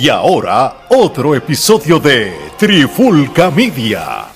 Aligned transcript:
Y 0.00 0.08
ahora, 0.08 0.86
otro 0.88 1.34
episodio 1.34 2.00
de 2.00 2.32
Trifulca 2.56 3.50
Media. 3.50 4.28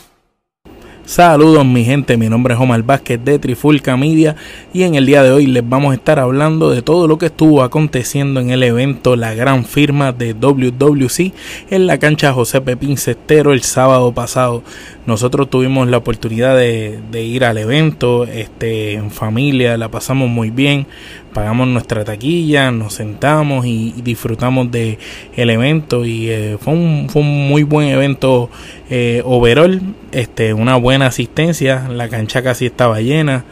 Saludos 1.07 1.65
mi 1.65 1.85
gente, 1.85 2.19
mi 2.19 2.29
nombre 2.29 2.53
es 2.53 2.61
Omar 2.61 2.83
Vázquez 2.83 3.25
de 3.25 3.39
Trifulca 3.39 3.97
Media 3.97 4.37
y 4.75 4.83
en 4.83 4.95
el 4.95 5.07
día 5.07 5.23
de 5.23 5.31
hoy 5.31 5.47
les 5.47 5.67
vamos 5.67 5.93
a 5.93 5.95
estar 5.95 6.19
hablando 6.19 6.69
de 6.69 6.83
todo 6.83 7.07
lo 7.07 7.17
que 7.17 7.27
estuvo 7.27 7.63
aconteciendo 7.63 8.41
en 8.41 8.51
el 8.51 8.63
evento 8.63 9.17
La 9.17 9.33
Gran 9.33 9.65
Firma 9.65 10.13
de 10.13 10.35
WWC 10.35 11.33
en 11.71 11.87
la 11.87 11.99
cancha 11.99 12.35
José 12.35 12.61
Pepín 12.61 12.97
el 13.29 13.63
sábado 13.63 14.13
pasado. 14.13 14.63
Nosotros 15.07 15.51
tuvimos 15.51 15.87
la 15.89 15.99
oportunidad 15.99 16.57
de, 16.57 17.23
ir 17.23 17.45
al 17.45 17.59
evento 17.59 18.25
este, 18.25 18.95
en 18.95 19.11
familia, 19.11 19.77
la 19.77 19.91
pasamos 19.91 20.31
muy 20.31 20.51
bien, 20.51 20.87
pagamos 21.35 21.69
nuestra 21.69 22.05
taquilla, 22.05 22.71
nos 22.71 22.95
sentamos 22.95 23.67
y, 23.67 23.93
disfrutamos 24.03 24.69
el 24.73 25.51
evento 25.51 26.07
y 26.07 26.31
eh, 26.31 26.57
fue, 26.59 26.73
un, 26.73 27.09
fue 27.11 27.21
un 27.21 27.49
muy 27.49 27.65
buen 27.65 27.89
evento 27.89 28.49
eh, 28.89 29.21
overall, 29.27 29.83
este, 30.13 30.55
una 30.55 30.77
buena 30.77 31.07
asistencia, 31.07 31.87
la 31.89 32.09
cancha 32.09 32.43
casi 32.43 32.67
estaba 32.67 33.01
llena. 33.01 33.45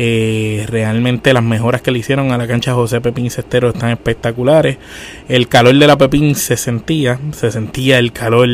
Eh, 0.00 0.64
realmente 0.68 1.32
las 1.32 1.42
mejoras 1.42 1.82
que 1.82 1.90
le 1.90 1.98
hicieron 1.98 2.30
a 2.30 2.38
la 2.38 2.46
cancha 2.46 2.72
José 2.72 3.00
Pepín 3.00 3.32
Cestero 3.32 3.70
están 3.70 3.90
espectaculares. 3.90 4.78
El 5.28 5.48
calor 5.48 5.74
de 5.74 5.88
la 5.88 5.98
Pepín 5.98 6.36
se 6.36 6.56
sentía, 6.56 7.18
se 7.32 7.50
sentía 7.50 7.98
el 7.98 8.12
calor 8.12 8.48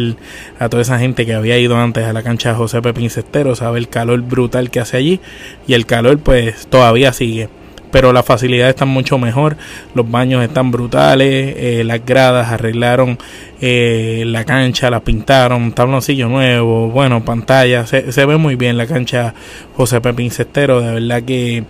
a 0.59 0.71
toda 0.71 0.81
esa 0.81 0.99
gente 0.99 1.27
que 1.27 1.35
había 1.35 1.59
ido 1.59 1.77
antes 1.77 2.05
a 2.05 2.15
la 2.15 2.23
cancha 2.23 2.55
José 2.55 2.81
Pepín 2.81 3.11
Cestero, 3.11 3.55
sabe 3.57 3.79
el 3.79 3.91
calor 3.91 4.23
brutal 4.23 4.71
que 4.71 4.81
hace 4.81 4.97
allí 4.97 5.21
y 5.67 5.75
el 5.75 5.85
calor 5.85 6.19
pues 6.19 6.67
todavía 6.67 7.13
sigue 7.13 7.51
pero 7.95 8.13
las 8.13 8.27
facilidades 8.27 8.75
están 8.75 8.89
mucho 8.89 9.19
mejor, 9.19 9.57
los 9.95 10.11
baños 10.11 10.43
están 10.43 10.73
brutales, 10.73 11.55
eh, 11.57 11.85
las 11.85 12.05
gradas 12.05 12.51
arreglaron 12.51 13.17
eh, 13.61 14.25
la 14.27 14.45
cancha, 14.45 14.91
la 14.91 14.99
pintaron, 14.99 15.71
tabloncillo 15.71 16.29
nuevo, 16.29 16.91
bueno, 16.91 17.25
pantalla, 17.25 17.87
se, 17.87 18.11
se 18.11 18.27
ve 18.27 18.37
muy 18.37 18.57
bien 18.57 18.77
la 18.77 18.89
cancha 18.89 19.33
José 19.77 20.01
Pepín 20.01 20.33
Cestero, 20.33 20.81
de 20.81 20.95
verdad 20.95 21.23
que 21.23 21.63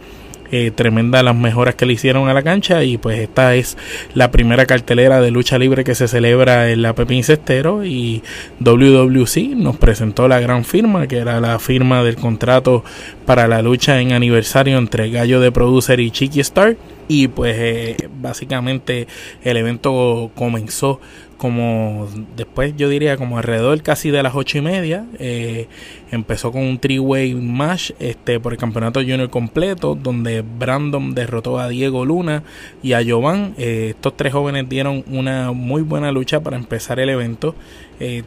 eh, 0.51 0.71
tremenda 0.71 1.23
las 1.23 1.35
mejoras 1.35 1.75
que 1.75 1.87
le 1.87 1.95
hicieron 1.95 2.29
a 2.29 2.35
la 2.35 2.43
cancha 2.43 2.85
y 2.85 2.99
pues 2.99 3.19
esta 3.19 3.55
es 3.55 3.77
la 4.15 4.31
primera 4.31 4.67
cartelera 4.67 5.21
de 5.21 5.31
lucha 5.31 5.59
libre 5.59 5.85
que 5.85 5.95
se 5.95 6.09
celebra 6.09 6.71
en 6.71 6.83
la 6.83 6.95
Pepín 6.95 7.25
Cestero 7.25 7.85
y 7.85 8.23
WWC 8.61 9.57
nos 9.57 9.77
presentó 9.77 10.29
la 10.29 10.41
gran 10.41 10.65
firma 10.65 11.07
que 11.07 11.19
era 11.19 11.41
la 11.41 11.59
firma 11.59 12.03
del 12.03 12.17
contrato 12.17 12.85
para 13.27 13.49
la 13.49 13.63
lucha 13.63 14.01
en 14.01 14.13
aniversario 14.13 14.79
entre 14.79 15.11
Gallo 15.11 15.41
de 15.41 15.53
Producer 15.53 15.99
y 16.01 16.11
Chiqui 16.11 16.41
Star 16.41 16.77
y 17.09 17.29
pues 17.29 17.57
eh, 17.59 17.97
básicamente 18.21 19.07
el 19.43 19.57
evento 19.57 20.31
comenzó 20.35 21.01
como 21.37 22.09
después 22.37 22.75
yo 22.77 22.89
diría 22.89 23.17
como 23.17 23.39
alrededor 23.39 23.83
casi 23.83 24.11
de 24.11 24.23
las 24.23 24.35
ocho 24.35 24.59
y 24.59 24.61
media 24.61 25.07
eh, 25.19 25.69
empezó 26.11 26.53
con 26.53 26.63
un 26.63 26.79
three-way 26.79 27.35
match 27.35 27.93
este 27.99 28.41
por 28.41 28.53
el 28.53 28.59
campeonato 28.59 29.01
junior 29.01 29.31
completo 29.31 29.95
donde 29.95 30.43
Brandon 30.43 31.15
derrotó 31.15 31.59
a 31.59 31.69
Diego 31.69 32.05
Luna 32.05 32.43
y 32.83 32.93
a 32.93 33.03
Jovan. 33.07 33.55
Eh, 33.59 33.89
estos 33.91 34.17
tres 34.17 34.33
jóvenes 34.33 34.69
dieron 34.69 35.05
una 35.07 35.53
muy 35.53 35.83
buena 35.83 36.13
lucha 36.13 36.41
para 36.41 36.57
empezar 36.57 37.01
el 37.01 37.09
evento. 37.09 37.55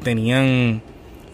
Tenían 0.04 0.82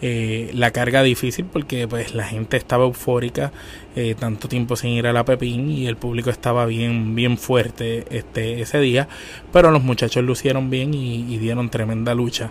eh, 0.06 0.50
la 0.52 0.70
carga 0.70 1.02
difícil 1.02 1.46
porque 1.46 1.88
pues 1.88 2.14
la 2.14 2.24
gente 2.24 2.58
estaba 2.58 2.84
eufórica 2.84 3.52
eh, 3.96 4.14
tanto 4.14 4.48
tiempo 4.48 4.76
sin 4.76 4.90
ir 4.90 5.06
a 5.06 5.14
la 5.14 5.24
Pepín 5.24 5.70
y 5.70 5.86
el 5.86 5.96
público 5.96 6.28
estaba 6.28 6.66
bien 6.66 7.14
bien 7.14 7.38
fuerte 7.38 8.04
este 8.10 8.60
ese 8.60 8.80
día 8.80 9.08
pero 9.50 9.70
los 9.70 9.82
muchachos 9.82 10.22
lucieron 10.22 10.68
bien 10.68 10.92
y, 10.92 11.38
dieron 11.38 11.70
tremenda 11.70 12.14
lucha. 12.14 12.50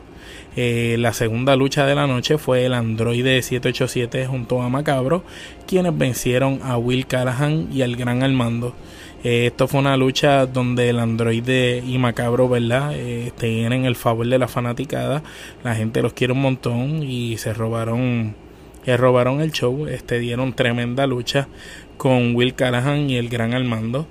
Eh, 0.55 0.95
la 0.97 1.13
segunda 1.13 1.55
lucha 1.55 1.85
de 1.85 1.93
la 1.93 2.07
noche 2.07 2.39
fue 2.39 2.65
el 2.65 2.73
androide 2.73 3.39
787 3.43 4.25
junto 4.25 4.63
a 4.63 4.69
Macabro 4.69 5.23
quienes 5.67 5.95
vencieron 5.95 6.59
a 6.63 6.77
Will 6.77 7.05
Callahan 7.05 7.67
y 7.71 7.83
al 7.83 7.95
Gran 7.95 8.23
Armando 8.23 8.73
eh, 9.23 9.47
esto 9.47 9.67
fue 9.69 9.79
una 9.79 9.95
lucha 9.95 10.45
donde 10.45 10.89
el 10.89 10.99
androide 10.99 11.81
y 11.85 11.97
Macabro, 11.97 12.49
¿verdad? 12.49 12.91
Eh, 12.93 13.31
tienen 13.37 13.85
el 13.85 13.95
favor 13.95 14.27
de 14.27 14.37
la 14.37 14.49
fanaticada. 14.49 15.23
La 15.63 15.75
gente 15.75 16.01
los 16.01 16.13
quiere 16.13 16.33
un 16.33 16.41
montón 16.41 17.03
y 17.03 17.37
se 17.37 17.53
robaron, 17.53 18.35
se 18.83 18.97
robaron 18.97 19.39
el 19.39 19.51
show. 19.51 19.87
Este 19.87 20.19
dieron 20.19 20.53
tremenda 20.53 21.07
lucha 21.07 21.47
con 21.97 22.35
Will 22.35 22.53
Callahan 22.53 23.09
y 23.09 23.15
el 23.15 23.29
Gran 23.29 23.53
Armando. 23.53 24.07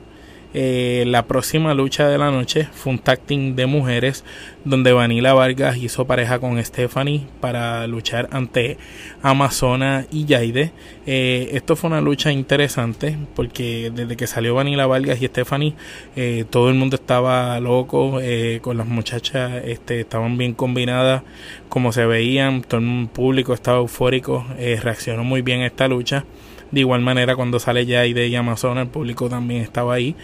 Eh, 0.54 1.04
la 1.06 1.26
próxima 1.26 1.72
lucha 1.72 2.08
de 2.08 2.18
la 2.18 2.30
noche 2.30 2.68
fue 2.72 2.92
un 2.92 2.98
tag 2.98 3.20
de 3.26 3.66
mujeres 3.66 4.24
donde 4.64 4.92
Vanilla 4.92 5.32
Vargas 5.32 5.78
hizo 5.78 6.06
pareja 6.06 6.38
con 6.38 6.62
Stephanie 6.62 7.26
para 7.40 7.86
luchar 7.86 8.28
ante 8.32 8.76
Amazona 9.22 10.06
y 10.10 10.26
Yaide. 10.26 10.72
Eh, 11.06 11.50
esto 11.52 11.76
fue 11.76 11.88
una 11.88 12.00
lucha 12.00 12.30
interesante 12.32 13.16
porque 13.34 13.90
desde 13.94 14.16
que 14.16 14.26
salió 14.26 14.54
Vanilla 14.54 14.86
Vargas 14.86 15.22
y 15.22 15.26
Stephanie 15.26 15.74
eh, 16.16 16.44
todo 16.50 16.68
el 16.68 16.74
mundo 16.74 16.96
estaba 16.96 17.58
loco 17.60 18.18
con 18.60 18.76
las 18.76 18.86
muchachas, 18.86 19.62
este, 19.64 20.00
estaban 20.00 20.36
bien 20.36 20.54
combinadas 20.54 21.22
como 21.68 21.92
se 21.92 22.04
veían, 22.04 22.62
todo 22.62 22.80
el 22.80 23.08
público 23.12 23.54
estaba 23.54 23.78
eufórico, 23.78 24.44
reaccionó 24.58 25.24
muy 25.24 25.42
bien 25.42 25.62
a 25.62 25.66
esta 25.66 25.88
lucha. 25.88 26.24
De 26.72 26.80
igual 26.80 27.02
manera, 27.02 27.36
cuando 27.36 27.58
sale 27.58 27.84
ya 27.84 28.06
y 28.06 28.34
Amazon, 28.34 28.78
el 28.78 28.88
público 28.88 29.28
también 29.28 29.60
estaba 29.60 29.94
ahí. 29.94 30.16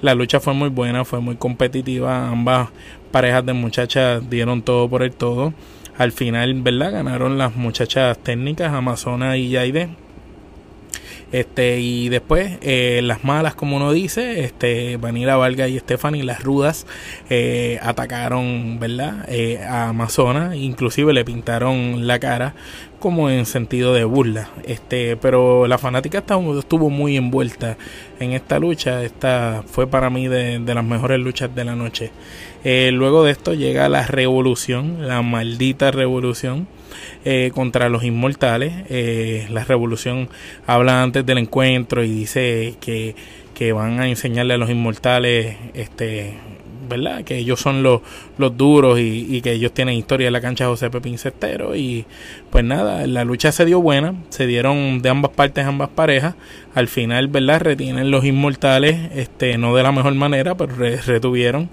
La 0.00 0.14
lucha 0.14 0.40
fue 0.40 0.52
muy 0.52 0.68
buena, 0.68 1.04
fue 1.04 1.20
muy 1.20 1.36
competitiva. 1.36 2.28
Ambas 2.28 2.70
parejas 3.12 3.46
de 3.46 3.52
muchachas 3.52 4.28
dieron 4.28 4.62
todo 4.62 4.88
por 4.90 5.04
el 5.04 5.12
todo. 5.12 5.54
Al 5.96 6.10
final, 6.10 6.60
¿verdad? 6.62 6.92
Ganaron 6.92 7.38
las 7.38 7.54
muchachas 7.54 8.18
técnicas, 8.18 8.72
Amazona 8.72 9.36
y 9.36 9.50
Yaide. 9.50 9.90
Este, 11.32 11.80
y 11.80 12.10
después, 12.10 12.58
eh, 12.60 13.00
las 13.02 13.24
malas, 13.24 13.54
como 13.54 13.76
uno 13.76 13.92
dice, 13.92 14.44
este, 14.44 14.98
Vanilla 14.98 15.36
Valga 15.36 15.66
y 15.66 15.78
Stephanie, 15.78 16.22
las 16.22 16.42
rudas, 16.42 16.86
eh, 17.30 17.78
atacaron, 17.82 18.78
¿verdad? 18.78 19.24
Eh, 19.28 19.58
a 19.66 19.88
Amazona, 19.88 20.54
inclusive 20.54 21.14
le 21.14 21.24
pintaron 21.24 22.06
la 22.06 22.18
cara 22.18 22.54
como 23.00 23.30
en 23.30 23.46
sentido 23.46 23.94
de 23.94 24.04
burla. 24.04 24.50
Este, 24.64 25.16
pero 25.16 25.66
la 25.66 25.78
fanática 25.78 26.18
estuvo, 26.18 26.58
estuvo 26.58 26.90
muy 26.90 27.16
envuelta 27.16 27.78
en 28.20 28.32
esta 28.32 28.58
lucha. 28.58 29.02
Esta 29.02 29.64
fue 29.66 29.86
para 29.86 30.10
mí 30.10 30.28
de, 30.28 30.58
de 30.58 30.74
las 30.74 30.84
mejores 30.84 31.18
luchas 31.18 31.52
de 31.54 31.64
la 31.64 31.74
noche. 31.74 32.12
luego 32.62 33.24
de 33.24 33.32
esto 33.32 33.54
llega 33.54 33.88
la 33.88 34.06
revolución, 34.06 35.08
la 35.08 35.22
maldita 35.22 35.90
revolución 35.90 36.68
eh, 37.24 37.50
contra 37.54 37.88
los 37.88 38.04
inmortales. 38.04 38.72
Eh, 38.88 39.46
la 39.50 39.64
revolución 39.64 40.28
habla 40.66 41.02
antes 41.02 41.24
del 41.26 41.38
encuentro 41.38 42.04
y 42.04 42.10
dice 42.10 42.74
que, 42.80 43.14
que 43.54 43.72
van 43.72 44.00
a 44.00 44.08
enseñarle 44.08 44.54
a 44.54 44.58
los 44.58 44.70
inmortales 44.70 45.56
este 45.74 46.34
¿verdad? 46.88 47.24
Que 47.24 47.38
ellos 47.38 47.60
son 47.60 47.82
los, 47.82 48.00
los 48.38 48.56
duros 48.56 48.98
y, 49.00 49.40
que 49.40 49.52
ellos 49.52 49.72
tienen 49.72 49.94
historia 49.94 50.26
en 50.26 50.32
la 50.32 50.40
cancha 50.40 50.66
José 50.66 50.90
Pepín 50.90 51.18
Cestero. 51.18 51.74
Y 51.74 52.04
pues 52.50 52.64
nada, 52.64 53.06
la 53.06 53.24
lucha 53.24 53.52
se 53.52 53.64
dio 53.64 53.80
buena, 53.80 54.14
se 54.28 54.46
dieron 54.46 55.00
de 55.00 55.08
ambas 55.08 55.32
partes, 55.32 55.64
ambas 55.64 55.88
parejas. 55.90 56.34
Al 56.74 56.88
final, 56.88 57.28
¿verdad? 57.28 57.60
Retienen 57.60 58.10
los 58.10 58.24
inmortales, 58.24 59.10
este, 59.14 59.58
no 59.58 59.74
de 59.74 59.82
la 59.82 59.92
mejor 59.92 60.14
manera, 60.14 60.56
pero 60.56 60.74
retuvieron 60.74 61.70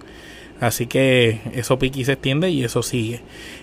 Así 0.59 0.87
que 0.87 1.39
eso 1.53 1.79
piqui 1.79 2.03
se 2.03 2.13
extiende 2.13 2.49
y 2.49 2.63
eso 2.63 2.83
sigue. 2.83 3.21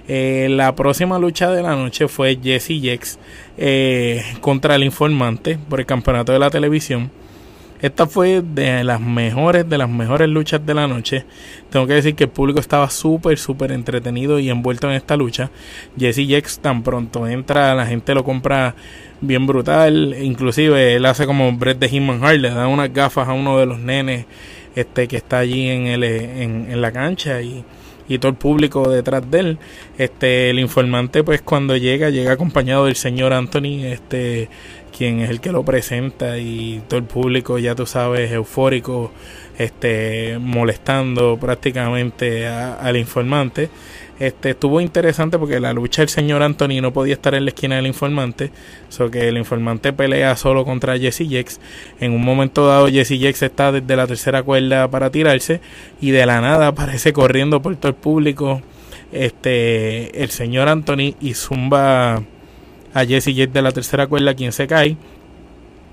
Eh, 0.09 0.49
la 0.51 0.75
próxima 0.75 1.19
lucha 1.19 1.51
de 1.51 1.63
la 1.63 1.77
noche 1.77 2.09
fue 2.09 2.39
Jesse 2.43 2.81
Jex 2.81 3.19
eh, 3.59 4.23
contra 4.41 4.77
el 4.77 4.85
informante 4.85 5.59
por 5.69 5.81
el 5.81 5.87
campeonato 5.87 6.33
de 6.33 6.39
la 6.39 6.51
televisión. 6.51 7.11
Esta 7.83 8.07
fue 8.07 8.41
de 8.41 8.85
las 8.85 9.01
mejores, 9.01 9.69
de 9.69 9.77
las 9.77 9.91
mejores 9.91 10.29
luchas 10.29 10.65
de 10.65 10.73
la 10.73 10.87
noche. 10.89 11.27
Tengo 11.69 11.87
que 11.87 11.93
decir 11.93 12.15
que 12.15 12.25
el 12.25 12.31
público 12.31 12.59
estaba 12.59 12.89
súper, 12.89 13.37
súper 13.39 13.71
entretenido 13.73 14.39
y 14.39 14.49
envuelto 14.49 14.89
en 14.89 14.95
esta 14.95 15.15
lucha. 15.17 15.51
Jesse 15.99 16.27
Jex 16.27 16.61
tan 16.61 16.83
pronto 16.83 17.29
entra, 17.29 17.75
la 17.75 17.87
gente 17.87 18.15
lo 18.15 18.25
compra 18.25 18.75
bien 19.21 19.47
brutal. 19.47 20.17
Inclusive 20.19 20.95
él 20.95 21.05
hace 21.05 21.27
como 21.27 21.53
Brett 21.53 21.79
de 21.79 21.99
Human 21.99 22.21
Heart, 22.21 22.41
le 22.41 22.51
da 22.51 22.67
unas 22.67 22.93
gafas 22.93 23.29
a 23.29 23.35
uno 23.35 23.59
de 23.59 23.67
los 23.67 23.79
nenes 23.79 24.25
este 24.77 25.09
que 25.09 25.17
está 25.17 25.39
allí 25.39 25.69
en, 25.69 25.87
el, 25.87 26.05
en, 26.05 26.81
la 26.81 26.93
cancha 26.93 27.43
y, 27.43 27.65
y 28.09 28.19
todo 28.19 28.31
el 28.31 28.37
público 28.37 28.89
detrás 28.89 29.29
de 29.29 29.39
él. 29.41 29.59
Este, 29.99 30.51
el 30.51 30.59
informante, 30.59 31.25
pues 31.25 31.41
cuando 31.41 31.77
llega, 31.77 32.11
llega 32.11 32.33
acompañado 32.33 32.85
del 32.85 32.97
señor 32.97 33.33
Anthony, 33.33 33.85
este, 33.85 34.51
quien 34.97 35.21
es 35.21 35.31
el 35.31 35.41
que 35.41 35.53
lo 35.53 35.65
presenta 35.65 36.39
y 36.39 36.83
todo 36.87 36.99
el 36.99 37.07
público, 37.07 37.59
ya 37.59 37.75
tú 37.75 37.87
sabes, 37.87 38.31
eufórico, 38.31 39.11
este, 39.59 40.39
molestando 40.39 41.39
prácticamente 41.39 42.47
al 42.47 42.97
informante. 42.99 43.71
Este, 44.19 44.51
estuvo 44.51 44.81
interesante 44.81 45.39
porque 45.39 45.61
la 45.61 45.75
lucha 45.75 46.01
del 46.03 46.09
señor 46.11 46.43
Anthony 46.43 46.81
no 46.81 46.93
podía 46.93 47.15
estar 47.15 47.35
en 47.35 47.45
la 47.45 47.51
esquina 47.51 47.77
del 47.77 47.87
informante, 47.87 48.51
so 48.89 49.11
que 49.11 49.29
el 49.29 49.37
informante 49.37 49.93
pelea 49.93 50.37
solo 50.37 50.65
contra 50.65 50.99
Jesse 50.99 51.29
Jex. 51.29 51.59
En 52.01 52.13
un 52.13 52.23
momento 52.23 52.67
dado 52.67 52.89
Jesse 52.89 53.19
Jex 53.19 53.43
está 53.43 53.73
desde 53.73 53.97
la 53.97 54.07
tercera 54.07 54.43
cuerda 54.43 54.91
para 54.91 55.11
tirarse 55.11 55.61
y 56.01 56.11
de 56.11 56.25
la 56.27 56.41
nada 56.43 56.69
aparece 56.69 57.13
corriendo 57.15 57.61
por 57.61 57.77
todo 57.77 57.89
el 57.89 57.95
público 57.95 58.63
este, 59.13 60.23
el 60.23 60.31
señor 60.31 60.69
Anthony 60.69 61.15
y 61.21 61.35
zumba 61.35 62.23
a 62.95 63.05
Jesse 63.05 63.35
Jet 63.35 63.53
de 63.53 63.63
la 63.63 63.73
tercera 63.73 64.07
cuerda, 64.07 64.35
quien 64.35 64.53
se 64.53 64.67
cae. 64.67 64.97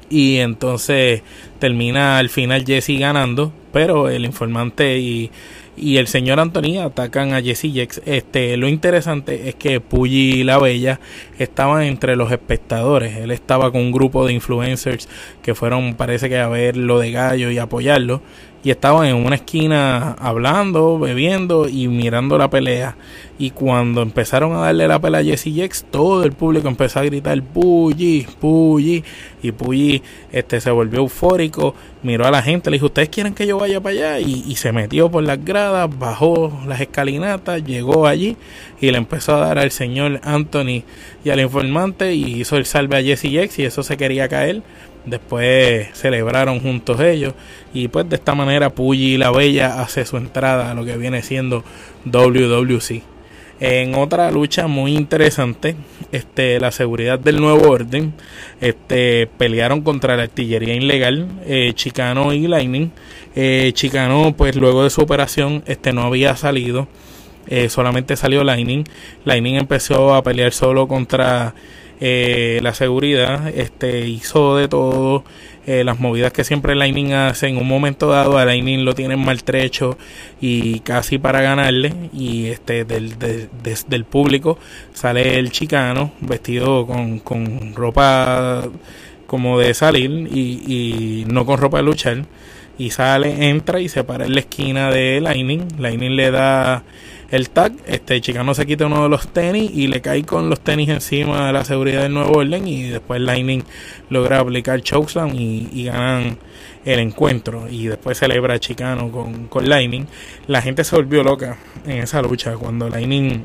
Y 0.10 0.38
entonces 0.38 1.22
termina 1.60 2.18
al 2.18 2.30
final 2.30 2.66
Jesse 2.66 3.00
ganando, 3.00 3.52
pero 3.72 4.10
el 4.10 4.26
informante 4.26 5.00
y 5.00 5.32
y 5.76 5.98
el 5.98 6.08
señor 6.08 6.40
Anthony 6.40 6.80
atacan 6.80 7.34
a 7.34 7.42
Jesse 7.42 7.72
Jex. 7.74 8.02
Este, 8.06 8.56
lo 8.58 8.68
interesante 8.68 9.50
es 9.50 9.56
que 9.56 9.80
Puggy 9.80 10.44
la 10.44 10.60
Bella 10.60 11.00
estaban 11.40 11.84
entre 11.84 12.16
los 12.16 12.32
espectadores. 12.32 13.18
Él 13.18 13.32
estaba 13.32 13.72
con 13.72 13.82
un 13.82 13.92
grupo 13.92 14.26
de 14.26 14.34
influencers 14.34 15.10
que 15.42 15.56
fueron, 15.56 15.96
parece 15.96 16.30
que 16.30 16.38
a 16.38 16.48
ver 16.48 16.78
lo 16.78 17.00
de 17.00 17.12
gallo 17.12 17.50
y 17.50 17.58
apoyarlo 17.58 18.22
y 18.64 18.72
estaban 18.72 19.08
en 19.08 19.18
una 19.18 19.36
esquina 19.36 20.14
hablando, 20.14 20.98
bebiendo 20.98 21.68
y 21.68 21.90
mirando 21.90 22.38
la 22.38 22.50
pelea. 22.50 22.96
Y 23.38 23.50
cuando 23.50 24.02
empezaron 24.02 24.54
a 24.54 24.60
darle 24.60 24.88
la 24.88 25.00
pelea 25.00 25.20
a 25.20 25.24
Jesse 25.24 25.54
Jex, 25.54 25.86
todo 25.92 26.24
el 26.24 26.32
público 26.32 26.70
empezó 26.70 27.00
a 27.00 27.04
gritar 27.04 27.42
Pulli, 27.42 28.26
Pulli. 28.40 29.04
Y 29.42 29.52
Pulli 29.52 30.02
este, 30.32 30.62
se 30.62 30.72
volvió 30.72 31.00
eufórico, 31.00 31.76
miró 32.04 32.26
a 32.26 32.32
la 32.32 32.42
gente, 32.42 32.70
le 32.70 32.76
dijo, 32.76 32.86
¿ustedes 32.86 33.10
quieren 33.10 33.34
que 33.34 33.46
yo 33.46 33.58
vaya 33.58 33.82
para 33.82 33.96
allá? 33.96 34.20
Y, 34.22 34.46
y 34.48 34.56
se 34.56 34.72
metió 34.72 35.12
por 35.12 35.24
las 35.24 35.44
gradas, 35.44 35.90
bajó 36.00 36.58
las 36.66 36.80
escalinatas, 36.80 37.66
llegó 37.66 38.08
allí 38.08 38.38
y 38.80 38.92
le 38.92 38.98
empezó 38.98 39.36
a 39.36 39.40
dar 39.40 39.60
al 39.60 39.72
señor 39.72 40.22
Anthony 40.24 40.84
y 41.26 41.30
al 41.32 41.42
informante 41.42 42.14
y 42.14 42.40
hizo 42.40 42.56
el 42.56 42.66
salve 42.66 42.98
a 42.98 43.04
Jesse 43.04 43.30
Jex 43.30 43.60
y 43.60 43.66
eso 43.66 43.84
se 43.84 43.98
quería 43.98 44.30
caer 44.30 44.62
Después 45.06 45.90
celebraron 45.94 46.60
juntos 46.60 47.00
ellos. 47.00 47.34
Y 47.74 47.88
pues 47.88 48.10
de 48.10 48.16
esta 48.16 48.36
manera 48.36 48.70
Puggy 48.70 49.18
la 49.18 49.32
Bella 49.32 49.82
hace 49.82 50.06
su 50.06 50.18
entrada 50.18 50.72
a 50.72 50.74
lo 50.74 50.86
que 50.86 50.98
viene 50.98 51.22
siendo 51.22 51.64
WWC. 52.06 53.14
En 53.60 53.96
otra 53.96 54.30
lucha 54.32 54.68
muy 54.68 54.94
interesante, 54.94 55.76
este, 56.12 56.60
la 56.60 56.72
seguridad 56.72 57.20
del 57.20 57.40
nuevo 57.40 57.70
orden, 57.70 58.14
este, 58.60 59.28
pelearon 59.38 59.82
contra 59.82 60.18
la 60.18 60.24
artillería 60.24 60.76
ilegal, 60.76 61.28
eh, 61.46 61.72
Chicano 61.74 62.34
y 62.34 62.48
Lightning. 62.48 62.92
Eh, 63.36 63.72
Chicano, 63.74 64.34
pues 64.36 64.56
luego 64.56 64.84
de 64.84 64.90
su 64.90 65.02
operación, 65.02 65.64
este, 65.66 65.94
no 65.94 66.02
había 66.02 66.36
salido, 66.36 66.88
eh, 67.48 67.70
solamente 67.70 68.16
salió 68.16 68.44
Lightning. 68.44 68.84
Lightning 69.24 69.56
empezó 69.56 70.14
a 70.14 70.24
pelear 70.24 70.52
solo 70.52 70.88
contra 70.88 71.54
eh, 72.00 72.60
la 72.62 72.74
seguridad 72.74 73.48
este, 73.50 74.08
hizo 74.08 74.58
de 74.58 74.68
todo. 74.68 75.24
Eh, 75.66 75.86
las 75.86 75.98
movidas 75.98 76.34
que 76.34 76.44
siempre 76.44 76.76
Lightning 76.76 77.14
hace 77.14 77.48
en 77.48 77.56
un 77.56 77.66
momento 77.66 78.10
dado 78.10 78.38
a 78.38 78.44
Lightning 78.44 78.84
lo 78.84 78.94
tienen 78.96 79.24
maltrecho 79.24 79.98
y 80.42 80.82
casi 80.82 81.20
para 81.20 81.42
ganarle 81.42 81.94
y 82.12 82.48
este 82.48 82.84
del, 82.84 83.18
del 83.18 84.04
público 84.04 84.60
sale 84.92 85.40
el 85.40 85.52
chicano 85.52 86.12
vestido 86.20 86.86
con, 86.86 87.20
con 87.20 87.74
ropa 87.76 88.64
como 89.26 89.58
de 89.58 89.74
salir 89.74 90.28
y, 90.34 91.22
y 91.22 91.26
no 91.32 91.46
con 91.46 91.58
ropa 91.58 91.78
de 91.78 91.84
luchar 91.84 92.26
y 92.78 92.90
sale, 92.90 93.50
entra 93.50 93.80
y 93.80 93.90
se 93.90 94.04
para 94.04 94.26
en 94.26 94.34
la 94.34 94.40
esquina 94.40 94.90
de 94.90 95.22
Lightning. 95.22 95.68
Lightning 95.78 96.16
le 96.16 96.32
da 96.32 96.84
el 97.34 97.50
tag, 97.50 97.74
este 97.88 98.22
Chicano 98.22 98.54
se 98.54 98.64
quita 98.68 98.86
uno 98.86 99.02
de 99.02 99.10
los 99.10 99.28
tenis 99.28 99.72
y 99.74 99.88
le 99.88 100.02
cae 100.02 100.24
con 100.24 100.52
los 100.52 100.60
tenis 100.60 100.90
encima 100.90 101.48
de 101.48 101.54
la 101.54 101.66
seguridad 101.66 102.04
del 102.04 102.14
nuevo 102.14 102.38
orden 102.38 102.68
y 102.68 102.84
después 102.84 103.20
Lightning 103.20 103.64
logra 104.12 104.38
aplicar 104.38 104.84
chokeslam 104.84 105.34
y, 105.34 105.68
y 105.74 105.86
ganan 105.86 106.38
el 106.86 107.00
encuentro. 107.00 107.68
Y 107.68 107.88
después 107.88 108.20
celebra 108.20 108.60
Chicano 108.60 109.12
con, 109.12 109.48
con 109.48 109.68
Lightning. 109.68 110.06
La 110.46 110.62
gente 110.62 110.84
se 110.84 110.96
volvió 110.96 111.24
loca 111.24 111.58
en 111.88 112.04
esa 112.04 112.22
lucha. 112.22 112.56
Cuando 112.56 112.88
Lightning 112.88 113.44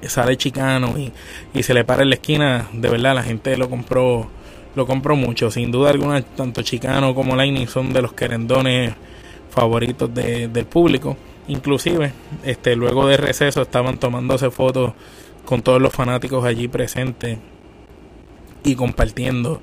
sale 0.00 0.38
Chicano 0.38 0.94
y, 0.96 1.12
y 1.52 1.62
se 1.64 1.74
le 1.74 1.84
para 1.84 2.02
en 2.02 2.08
la 2.08 2.14
esquina, 2.14 2.70
de 2.72 2.88
verdad 2.88 3.14
la 3.14 3.22
gente 3.22 3.58
lo 3.58 3.68
compró 3.68 4.26
lo 4.74 4.86
compró 4.86 5.16
mucho, 5.16 5.50
sin 5.50 5.70
duda 5.70 5.90
alguna 5.90 6.22
tanto 6.22 6.62
Chicano 6.62 7.14
como 7.14 7.36
Lightning 7.36 7.68
son 7.68 7.92
de 7.92 8.00
los 8.00 8.14
querendones 8.14 8.94
favoritos 9.50 10.14
de, 10.14 10.48
del 10.48 10.64
público 10.64 11.18
Inclusive, 11.48 12.12
este, 12.44 12.74
luego 12.74 13.06
de 13.06 13.16
receso 13.16 13.62
estaban 13.62 13.98
tomándose 13.98 14.50
fotos 14.50 14.92
con 15.44 15.62
todos 15.62 15.80
los 15.80 15.92
fanáticos 15.92 16.44
allí 16.44 16.66
presentes 16.66 17.38
y 18.64 18.74
compartiendo, 18.74 19.62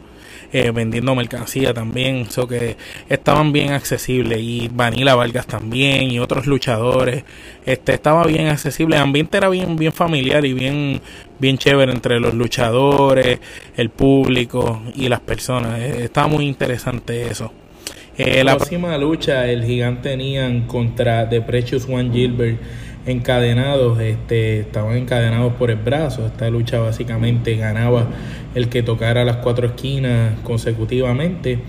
eh, 0.54 0.72
vendiendo 0.72 1.14
mercancía 1.14 1.74
también, 1.74 2.18
eso 2.18 2.48
que 2.48 2.78
estaban 3.10 3.52
bien 3.52 3.74
accesibles 3.74 4.40
y 4.42 4.70
Vanilla 4.74 5.16
Vargas 5.16 5.46
también 5.46 6.10
y 6.10 6.20
otros 6.20 6.48
luchadores, 6.48 7.26
este 7.66 7.94
estaba 7.94 8.26
bien 8.26 8.48
accesible, 8.48 8.96
el 8.96 9.02
ambiente 9.02 9.38
era 9.38 9.50
bien 9.50 9.76
bien 9.76 9.92
familiar 9.92 10.46
y 10.46 10.54
bien 10.54 11.02
bien 11.38 11.58
chévere 11.58 11.92
entre 11.92 12.20
los 12.22 12.34
luchadores, 12.34 13.40
el 13.76 13.90
público 13.90 14.82
y 14.96 15.10
las 15.10 15.20
personas, 15.20 15.80
eh, 15.80 16.06
estaba 16.06 16.28
muy 16.28 16.46
interesante 16.48 17.28
eso. 17.28 17.52
Eh, 18.18 18.44
la 18.44 18.57
próxima 18.57 18.95
lucha, 18.98 19.48
el 19.48 19.63
gigante 19.63 20.15
Nian 20.15 20.68
contra 20.68 21.30
The 21.30 21.42
Precious 21.42 21.88
One 21.89 22.12
Gilbert 22.12 22.60
encadenados, 23.06 24.00
este, 24.00 24.62
estaban 24.62 24.98
encadenados 24.98 25.54
por 25.54 25.71
el 25.71 25.77
brazo. 25.77 26.25
Esta 26.25 26.50
lucha 26.50 26.80
básicamente 26.80 27.56
ganaba 27.56 28.07
el 28.56 28.69
que 28.69 28.83
tocara 28.83 29.25
las 29.25 29.38
cuatro 29.38 29.68
esquinas 29.68 30.39
consecutivamente. 30.44 31.60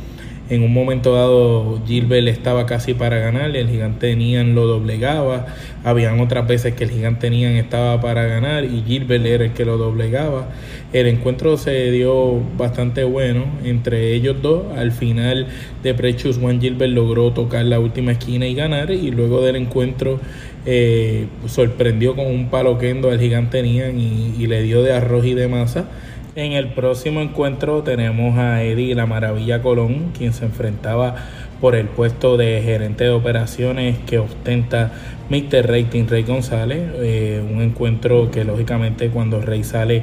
En 0.51 0.63
un 0.63 0.75
momento 0.75 1.15
dado 1.15 1.81
Gilbert 1.87 2.29
estaba 2.29 2.67
casi 2.67 2.93
para 2.93 3.19
ganar, 3.19 3.57
el 3.57 3.67
gigante 3.67 4.15
Nian 4.15 4.55
lo 4.55 4.67
doblegaba. 4.67 5.47
Habían 5.85 6.21
otras 6.21 6.47
veces 6.47 6.75
que 6.75 6.85
el 6.85 6.91
gigante 6.91 7.31
Nian 7.31 7.53
estaba 7.53 7.99
para 8.03 8.27
ganar 8.27 8.65
y 8.65 8.83
Gilbert 8.87 9.25
era 9.25 9.45
el 9.47 9.53
que 9.53 9.65
lo 9.65 9.79
doblegaba. 9.79 10.51
El 10.93 11.07
encuentro 11.07 11.57
se 11.57 11.91
dio 11.91 12.43
bastante 12.59 13.05
bueno 13.05 13.47
entre 13.65 14.13
ellos 14.13 14.37
dos. 14.43 14.65
Al 14.77 14.93
final 14.93 15.47
de 15.83 15.95
Precious 15.95 16.37
Juan 16.37 16.61
Gilbert 16.61 16.93
logró 16.93 17.33
tocar 17.33 17.65
la 17.65 17.81
última 17.81 18.13
esquina 18.13 18.47
y 18.47 18.55
ganar 18.55 18.91
y 18.91 19.11
luego 19.13 19.41
del 19.41 19.57
encuentro 19.57 20.21
eh, 20.67 21.27
sorprendió 21.47 22.15
con 22.15 22.27
un 22.27 22.51
palo 22.51 22.77
kendo 22.77 23.11
al 23.11 23.19
gigante 23.19 23.63
Nian 23.63 23.99
y, 23.99 24.35
y 24.39 24.47
le 24.47 24.63
dio 24.63 24.83
de 24.83 24.93
arroz 24.93 25.25
y 25.25 25.33
de 25.33 25.49
masa 25.49 25.89
en 26.37 26.53
el 26.53 26.69
próximo 26.69 27.21
encuentro 27.21 27.83
tenemos 27.83 28.39
a 28.39 28.63
Eddie 28.63 28.95
La 28.95 29.07
Maravilla 29.07 29.63
Colón, 29.63 30.13
quien 30.17 30.33
se 30.33 30.45
enfrentaba 30.45 31.15
por 31.61 31.77
el 31.77 31.87
puesto 31.87 32.37
de 32.37 32.61
gerente 32.63 33.05
de 33.05 33.11
operaciones 33.11 33.99
que 34.07 34.19
ostenta 34.19 34.93
Mr. 35.31 35.67
Rating 35.69 36.07
Rey 36.09 36.25
González. 36.25 36.91
Eh, 36.97 37.43
un 37.49 37.63
encuentro 37.63 38.31
que 38.31 38.45
lógicamente 38.45 39.11
cuando 39.11 39.41
Rey 39.41 39.63
sale 39.63 40.03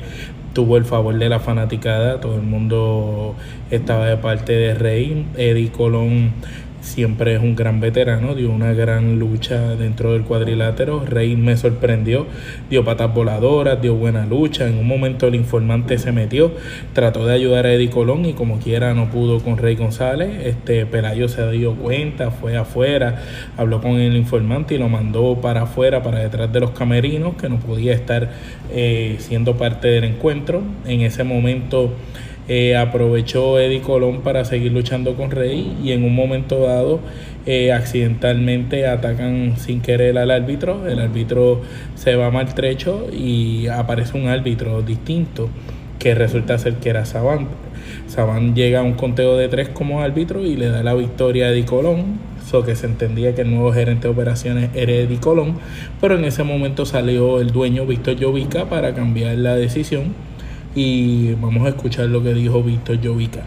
tuvo 0.54 0.78
el 0.78 0.86
favor 0.86 1.18
de 1.18 1.30
la 1.30 1.40
fanaticada, 1.40 2.20
todo 2.20 2.36
el 2.36 2.44
mundo 2.44 3.36
estaba 3.70 4.08
de 4.08 4.18
parte 4.18 4.54
de 4.54 4.74
Rey. 4.74 5.26
Eddie 5.38 5.72
Colón 5.72 6.32
siempre 6.82 7.36
es 7.36 7.42
un 7.42 7.56
gran 7.56 7.80
veterano, 7.80 8.36
dio 8.36 8.52
una 8.52 8.74
gran 8.74 9.20
lucha 9.20 9.76
dentro 9.76 10.14
del 10.14 10.24
cuadrilátero. 10.24 11.06
Rey 11.06 11.36
me 11.36 11.56
sorprendió, 11.56 12.28
dio 12.70 12.84
patas 12.84 13.14
voladoras, 13.14 13.82
dio 13.82 13.96
buena 13.96 14.26
lucha. 14.26 14.68
En 14.68 14.78
un 14.78 14.88
momento 14.88 15.28
el 15.28 15.36
informante 15.36 15.98
se 15.98 16.12
metió, 16.12 16.52
trató 16.94 17.26
de 17.26 17.34
ayudar 17.34 17.66
a 17.66 17.74
Eddie 17.74 17.90
Colón 17.90 18.26
y 18.26 18.34
como 18.34 18.60
quiera 18.60 18.94
no 18.94 19.10
pudo 19.10 19.40
con 19.40 19.58
Rey 19.58 19.76
González. 19.76 20.46
Este 20.46 20.86
Pelayo 20.86 21.30
se 21.30 21.50
dio 21.52 21.76
cuenta, 21.76 22.32
fue 22.32 22.58
afuera, 22.58 23.22
habló 23.58 23.82
con 23.82 23.94
el 23.94 24.16
informante 24.16 24.76
y 24.76 24.78
lo 24.78 24.90
mandó 24.90 25.40
para 25.40 25.64
afuera, 25.64 26.04
para 26.04 26.20
detrás 26.20 26.52
de 26.52 26.60
los 26.60 26.72
camerinos, 26.72 27.36
que 27.36 27.48
no 27.48 27.60
podía 27.60 27.94
estar 27.94 28.32
eh, 28.72 29.16
siendo 29.20 29.56
parte 29.56 29.88
del 29.88 30.04
encuentro. 30.04 30.62
En 30.86 31.02
ese 31.02 31.24
momento 31.24 31.94
eh, 32.54 32.76
aprovechó 32.76 33.58
Eddie 33.62 33.80
Colón 33.80 34.24
para 34.24 34.44
seguir 34.44 34.74
luchando 34.74 35.16
con 35.16 35.32
Rey 35.32 35.78
y 35.82 35.94
en 35.94 36.04
un 36.04 36.14
momento 36.14 36.60
dado 36.60 37.00
eh, 37.46 37.72
accidentalmente 37.72 38.88
atacan 38.88 39.56
sin 39.56 39.80
querer 39.80 40.18
al 40.18 40.32
árbitro, 40.32 40.86
el 40.86 41.00
árbitro 41.00 41.62
se 41.96 42.18
va 42.18 42.30
maltrecho 42.30 43.08
y 43.10 43.68
aparece 43.68 44.18
un 44.18 44.28
árbitro 44.28 44.82
distinto 44.82 45.48
que 45.98 46.14
resulta 46.14 46.58
ser 46.58 46.74
que 46.74 46.90
era 46.90 47.06
Saban. 47.06 47.48
Saban 48.08 48.54
llega 48.54 48.82
a 48.82 48.84
un 48.84 48.96
conteo 48.96 49.38
de 49.38 49.48
tres 49.48 49.70
como 49.70 50.02
árbitro 50.02 50.42
y 50.42 50.58
le 50.58 50.68
da 50.68 50.84
la 50.84 50.94
victoria 50.94 51.46
a 51.46 51.52
Eddie 51.52 51.64
Colón, 51.64 52.20
so 52.46 52.66
que 52.66 52.76
se 52.76 52.86
entendía 52.86 53.34
que 53.34 53.44
el 53.44 53.52
nuevo 53.52 53.72
gerente 53.72 54.10
de 54.10 54.14
operaciones 54.14 54.72
era 54.74 54.92
Eddie 54.92 55.22
Colón, 55.22 55.56
pero 56.02 56.18
en 56.18 56.26
ese 56.26 56.44
momento 56.44 56.86
salió 56.86 57.40
el 57.40 57.52
dueño 57.52 57.86
Víctor 57.86 58.22
Jovica 58.22 58.66
para 58.66 58.94
cambiar 58.94 59.38
la 59.38 59.56
decisión 59.56 60.31
y 60.76 61.34
vamos 61.34 61.66
a 61.66 61.70
escuchar 61.70 62.08
lo 62.08 62.24
que 62.24 62.34
dijo 62.34 62.64
Víctor 62.64 63.00
Jovica. 63.04 63.44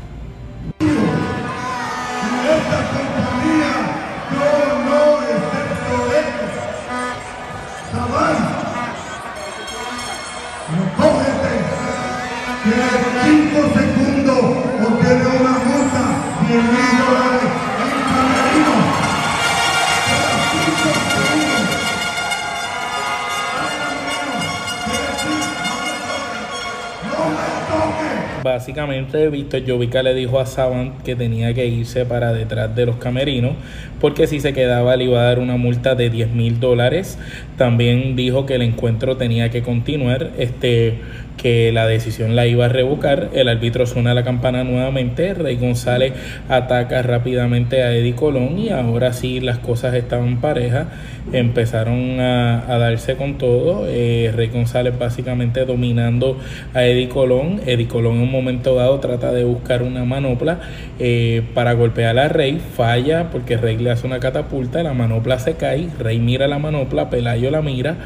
Básicamente, 28.55 29.31
Víctor 29.31 29.63
Jovica 29.67 30.01
le 30.05 30.15
dijo 30.15 30.39
a 30.39 30.47
Savant 30.47 31.03
que 31.03 31.17
tenía 31.17 31.53
que 31.55 31.67
irse 31.67 32.07
para 32.07 32.33
detrás 32.33 32.73
de 32.77 32.87
los 32.87 32.95
camerinos, 32.99 33.55
porque 34.01 34.29
si 34.29 34.39
se 34.39 34.53
quedaba 34.53 34.95
le 34.95 35.07
iba 35.07 35.21
a 35.21 35.25
dar 35.25 35.41
una 35.41 35.57
multa 35.57 35.97
de 35.97 36.09
10 36.09 36.31
mil 36.31 36.61
dólares. 36.61 37.19
También 37.59 38.15
dijo 38.15 38.47
que 38.47 38.55
el 38.55 38.63
encuentro 38.63 39.17
tenía 39.17 39.51
que 39.51 39.63
continuar. 39.63 40.31
Este 40.39 41.01
que 41.37 41.73
la 41.73 41.87
decisión 41.87 42.37
la 42.37 42.47
iba 42.47 42.67
a 42.67 42.69
revocar. 42.69 43.31
El 43.33 43.49
árbitro 43.49 43.87
suena 43.87 44.15
la 44.15 44.25
campana 44.25 44.65
nuevamente. 44.65 45.35
Rey 45.35 45.57
González 45.57 46.13
ataca 46.49 47.03
rápidamente 47.03 47.83
a 47.83 47.93
Eddie 47.93 48.15
Colón 48.15 48.59
y 48.59 48.71
ahora 48.71 49.13
sí 49.13 49.41
las 49.41 49.59
cosas 49.59 49.95
estaban 49.95 50.41
parejas. 50.41 50.87
Empezaron 51.33 52.21
a, 52.21 52.65
darse 52.79 53.17
con 53.17 53.39
todo. 53.39 53.87
Eh, 53.89 54.31
Rey 54.35 54.49
González 54.49 54.99
básicamente 54.99 55.65
dominando 55.65 56.39
a 56.75 56.85
Eddie 56.85 57.09
Colón. 57.09 57.61
Eddie 57.67 57.89
Colón 57.89 58.17
en 58.17 58.23
un 58.23 58.31
momento 58.31 58.75
dado 58.75 59.01
trata 59.01 59.33
de 59.33 59.45
buscar 59.45 59.83
una 59.83 60.05
manopla 60.05 60.61
eh, 60.99 61.43
para 61.55 61.73
golpear 61.73 62.19
a 62.19 62.29
Rey. 62.29 62.61
Falla 62.77 63.31
porque 63.31 63.57
Rey 63.57 63.79
le 63.79 63.91
hace 63.91 64.07
una 64.07 64.21
catapulta. 64.21 64.83
La 64.83 64.93
manopla 64.93 65.39
se 65.39 65.55
cae. 65.55 65.89
Rey 65.99 66.19
mira 66.19 66.47
la 66.47 66.59
manopla. 66.59 67.11
Pelayo 67.11 67.51
la 67.51 67.63
mira. 67.63 67.97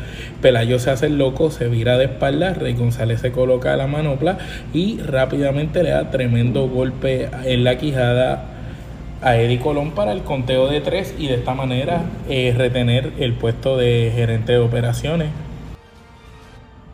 Pelayo 0.41 0.79
se 0.79 0.91
hace 0.91 1.07
el 1.07 1.19
loco. 1.19 1.51
Se 1.51 1.69
vira 1.69 1.99
de 1.99 2.05
espalda. 2.05 2.55
Rey 2.55 2.75
González 2.75 3.18
se 3.19 3.33
coloca 3.33 3.77
la 3.77 3.87
manopla 3.87 4.39
y 4.73 4.99
rápidamente 4.99 5.83
le 5.83 5.91
da 5.91 6.11
tremendo 6.11 6.69
golpe 6.69 7.29
en 7.45 7.65
la 7.65 7.77
quijada 7.79 8.45
a 9.23 9.37
Eddie 9.37 9.59
Colón 9.59 9.93
para 9.93 10.13
el 10.13 10.23
conteo 10.23 10.69
de 10.69 10.81
tres 10.81 11.15
y 11.19 11.27
de 11.27 11.35
esta 11.35 11.55
manera 11.55 12.03
eh, 12.29 12.55
retener 12.57 13.13
el 13.19 13.35
puesto 13.35 13.77
de 13.77 14.13
gerente 14.15 14.53
de 14.53 14.59
operaciones. 14.59 15.29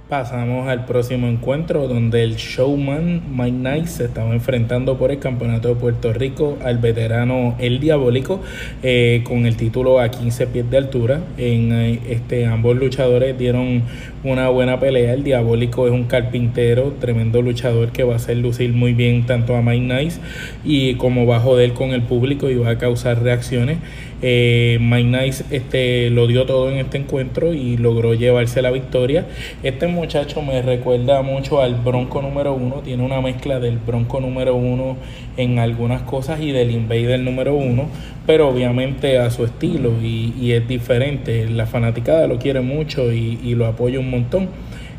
Pasamos 0.09 0.69
al 0.69 0.85
próximo 0.85 1.29
encuentro 1.29 1.89
donde 1.89 2.25
el 2.25 2.37
showman 2.37 3.23
Mike 3.35 3.57
Nice 3.57 3.87
se 3.87 4.05
estaba 4.05 4.35
enfrentando 4.35 4.99
por 4.99 5.11
el 5.11 5.19
campeonato 5.19 5.69
de 5.69 5.77
Puerto 5.77 6.13
Rico 6.13 6.59
al 6.63 6.77
veterano 6.77 7.57
El 7.59 7.81
Diabólico 7.81 8.43
eh, 8.83 9.23
con 9.25 9.47
el 9.47 9.57
título 9.57 10.01
a 10.01 10.11
15 10.11 10.47
pies 10.49 10.71
de 10.71 10.77
altura. 10.77 11.23
En 11.39 11.73
eh, 11.73 12.01
este 12.11 12.45
ambos 12.45 12.77
luchadores 12.77 13.39
dieron 13.39 13.81
una 14.25 14.51
buena 14.51 14.79
pelea. 14.79 15.15
El 15.15 15.25
Diabólico 15.25 15.87
es 15.87 15.93
un 15.95 16.05
carpintero, 16.05 16.93
tremendo 17.01 17.41
luchador 17.41 17.91
que 17.91 18.05
va 18.05 18.13
a 18.13 18.17
hacer 18.17 18.37
lucir 18.37 18.75
muy 18.75 18.93
bien 18.93 19.25
tanto 19.25 19.57
a 19.57 19.63
Mike 19.63 19.95
Nice 19.95 20.21
y 20.67 20.97
como 20.97 21.25
va 21.25 21.37
a 21.37 21.41
joder 21.41 21.73
con 21.73 21.93
el 21.93 22.03
público 22.03 22.51
y 22.51 22.57
va 22.57 22.69
a 22.69 22.79
causar 22.79 23.23
reacciones. 23.23 23.79
Eh, 24.27 24.79
Mike 24.81 25.09
Nice 25.09 25.45
este, 25.51 26.09
lo 26.09 26.27
dio 26.27 26.47
todo 26.47 26.71
en 26.71 26.79
este 26.79 26.97
encuentro 26.97 27.53
y 27.53 27.77
logró 27.77 28.15
llevarse 28.15 28.63
la 28.63 28.71
victoria. 28.71 29.27
Este 29.63 29.87
muchacho 29.95 30.43
me 30.43 30.61
recuerda 30.61 31.23
mucho 31.23 31.61
al 31.63 31.77
Bronco 31.77 32.21
número 32.21 32.53
uno, 32.53 32.83
tiene 32.85 33.03
una 33.03 33.21
mezcla 33.21 33.61
del 33.61 33.79
Bronco 33.79 34.21
número 34.21 34.55
uno 34.55 34.97
en 35.37 35.59
algunas 35.59 36.03
cosas 36.03 36.41
y 36.41 36.53
del 36.53 36.71
Invader 36.71 37.21
número 37.21 37.55
uno, 37.55 37.89
pero 38.27 38.49
obviamente 38.49 39.19
a 39.19 39.31
su 39.31 39.45
estilo 39.45 39.93
y, 40.03 40.53
es 40.53 40.69
diferente. 40.69 41.49
La 41.49 41.67
fanaticada 41.67 42.27
lo 42.27 42.39
quiere 42.39 42.61
mucho 42.61 43.13
y, 43.13 43.55
lo 43.55 43.67
apoya 43.67 43.99
un 43.99 44.11
montón. 44.11 44.49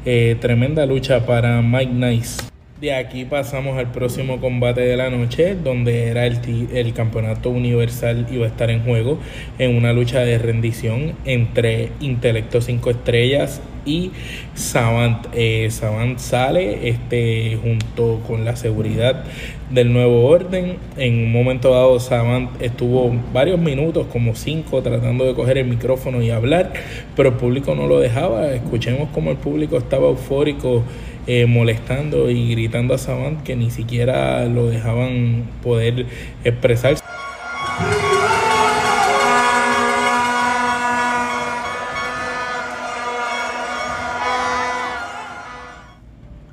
Eh, 0.06 0.38
tremenda 0.40 0.86
lucha 0.86 1.26
para 1.26 1.62
Mike 1.62 1.94
Nice. 1.94 2.55
De 2.82 2.94
aquí 2.94 3.24
pasamos 3.24 3.78
al 3.78 3.94
próximo 3.94 4.42
combate 4.42 4.82
de 4.82 4.98
la 4.98 5.10
noche, 5.10 5.56
donde 5.56 6.10
era 6.10 6.26
el, 6.26 6.40
el 6.74 6.94
campeonato 6.94 7.50
universal 7.50 8.28
iba 8.30 8.44
a 8.44 8.50
estar 8.50 8.70
en 8.70 8.84
juego 8.84 9.18
en 9.60 9.78
una 9.78 9.94
lucha 9.94 10.20
de 10.20 10.38
rendición 10.38 11.14
entre 11.24 11.94
Intelecto 12.02 12.60
5 12.60 12.90
estrellas 12.90 13.62
y 13.86 14.12
Savant. 14.56 15.28
Eh, 15.34 15.70
Savant 15.72 16.20
sale 16.20 16.90
este, 16.90 17.58
junto 17.62 18.20
con 18.28 18.44
la 18.44 18.58
seguridad 18.58 19.24
del 19.70 19.94
nuevo 19.94 20.26
orden. 20.26 20.76
En 20.98 21.14
un 21.14 21.32
momento 21.32 21.72
dado, 21.72 22.00
Savant 22.02 22.62
estuvo 22.62 23.10
varios 23.34 23.60
minutos, 23.60 24.08
como 24.12 24.36
cinco, 24.36 24.82
tratando 24.82 25.26
de 25.26 25.34
coger 25.34 25.60
el 25.60 25.68
micrófono 25.68 26.22
y 26.22 26.30
hablar, 26.30 26.74
pero 27.16 27.30
el 27.30 27.36
público 27.36 27.74
no 27.74 27.88
lo 27.88 28.00
dejaba. 28.00 28.52
Escuchemos 28.54 29.10
cómo 29.14 29.32
el 29.32 29.38
público 29.38 29.78
estaba 29.78 30.10
eufórico 30.10 30.84
eh, 31.28 31.46
molestando 31.46 32.30
y 32.30 32.52
gritando 32.52 32.94
a 32.94 32.98
Savant 32.98 33.44
que 33.44 33.56
ni 33.56 33.72
siquiera 33.72 34.46
lo 34.46 34.68
dejaban 34.68 35.44
poder 35.64 36.06
expresarse. 36.44 37.04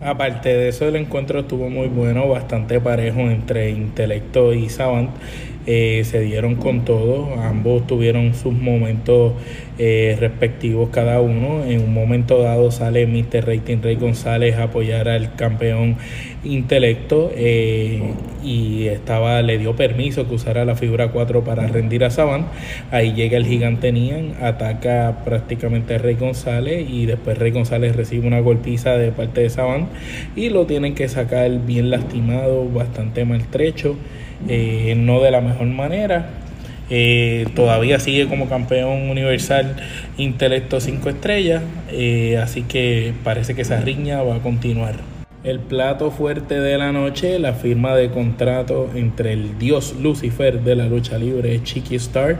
Aparte 0.05 0.49
de 0.49 0.69
eso, 0.69 0.89
el 0.89 0.97
encuentro 0.97 1.41
estuvo 1.41 1.71
muy 1.71 1.87
bueno, 1.87 2.29
bastante 2.29 2.81
parejo 2.81 3.21
entre 3.21 3.71
Intelecto 3.71 4.53
y 4.53 4.69
Savant. 4.69 5.11
Eh, 5.65 6.03
se 6.05 6.21
dieron 6.21 6.57
con 6.57 6.85
todo, 6.85 7.35
ambos 7.41 7.87
tuvieron 7.87 8.35
sus 8.35 8.53
momentos 8.53 9.35
eh, 9.79 10.17
respectivos 10.19 10.91
cada 10.91 11.21
uno. 11.21 11.65
En 11.65 11.83
un 11.83 11.95
momento 11.95 12.43
dado 12.43 12.73
sale 12.73 13.07
Mr. 13.07 13.47
Rating 13.47 13.79
Rey 13.81 13.95
González 13.95 14.57
a 14.57 14.65
apoyar 14.65 15.09
al 15.09 15.37
campeón 15.37 15.97
intelecto 16.43 17.31
eh, 17.37 18.01
y 18.43 18.89
estaba, 18.89 19.41
le 19.43 19.59
dio 19.59 19.77
permiso 19.77 20.29
que 20.29 20.35
usara 20.35 20.65
la 20.65 20.75
figura 20.75 21.09
4 21.09 21.45
para 21.45 21.69
rendir 21.69 22.05
a 22.05 22.11
Saban. 22.11 22.47
Ahí 22.91 23.13
llega 23.13 23.37
el 23.37 23.47
gigante 23.47 23.93
Nian, 23.93 24.35
ataca 24.43 25.23
prácticamente 25.25 25.95
a 25.95 25.99
Rey 25.99 26.17
González 26.17 26.91
y 26.91 27.07
después 27.07 27.39
Rey 27.39 27.53
González 27.53 27.95
recibe 27.95 28.27
una 28.27 28.41
golpiza 28.41 28.97
de 28.97 29.13
parte 29.13 29.43
de 29.43 29.51
Saban 29.51 29.87
y 30.35 30.51
lo 30.51 30.67
tienen 30.67 30.97
que 30.97 31.09
sacar 31.09 31.51
bien 31.65 31.91
lastimado, 31.91 32.69
bastante 32.69 33.25
maltrecho. 33.25 33.97
Eh, 34.49 34.95
no 34.97 35.21
de 35.21 35.31
la 35.31 35.41
mejor 35.41 35.67
manera. 35.67 36.31
Eh, 36.91 37.47
todavía 37.55 37.99
sigue 38.01 38.29
como 38.29 38.49
campeón 38.49 39.09
universal 39.09 39.77
intelecto 40.19 40.81
5 40.81 41.09
estrellas, 41.09 41.63
eh, 41.91 42.37
así 42.37 42.63
que 42.63 43.15
parece 43.25 43.55
que 43.55 43.63
esa 43.63 43.81
riña 43.81 44.23
va 44.23 44.37
a 44.37 44.39
continuar. 44.41 44.97
El 45.43 45.59
plato 45.59 46.11
fuerte 46.11 46.61
de 46.61 46.79
la 46.79 46.93
noche, 46.93 47.39
la 47.39 47.55
firma 47.55 47.97
de 47.97 48.11
contrato 48.11 48.91
entre 48.95 49.33
el 49.33 49.59
dios 49.59 49.97
Lucifer 50.01 50.61
de 50.61 50.77
la 50.77 50.87
lucha 50.87 51.19
libre, 51.19 51.63
Chiqui 51.63 51.97
Star, 51.97 52.37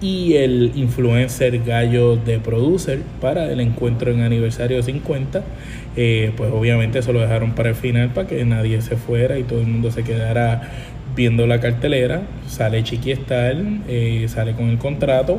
y 0.00 0.34
el 0.34 0.72
influencer 0.74 1.62
gallo 1.64 2.16
de 2.16 2.38
producer 2.38 3.00
para 3.20 3.50
el 3.50 3.60
encuentro 3.60 4.10
en 4.10 4.20
aniversario 4.20 4.82
50. 4.82 5.42
pues 6.36 6.52
obviamente 6.52 6.98
eso 6.98 7.12
lo 7.12 7.20
dejaron 7.20 7.52
para 7.52 7.70
el 7.70 7.74
final 7.76 8.10
para 8.10 8.26
que 8.26 8.44
nadie 8.44 8.82
se 8.82 8.96
fuera 8.96 9.38
y 9.38 9.44
todo 9.44 9.60
el 9.60 9.68
mundo 9.68 9.90
se 9.92 10.02
quedara 10.02 10.72
viendo 11.14 11.46
la 11.46 11.60
cartelera, 11.60 12.22
sale 12.48 12.82
Chiqui 12.82 13.14
eh, 13.28 14.26
sale 14.28 14.52
con 14.52 14.68
el 14.68 14.78
contrato, 14.78 15.38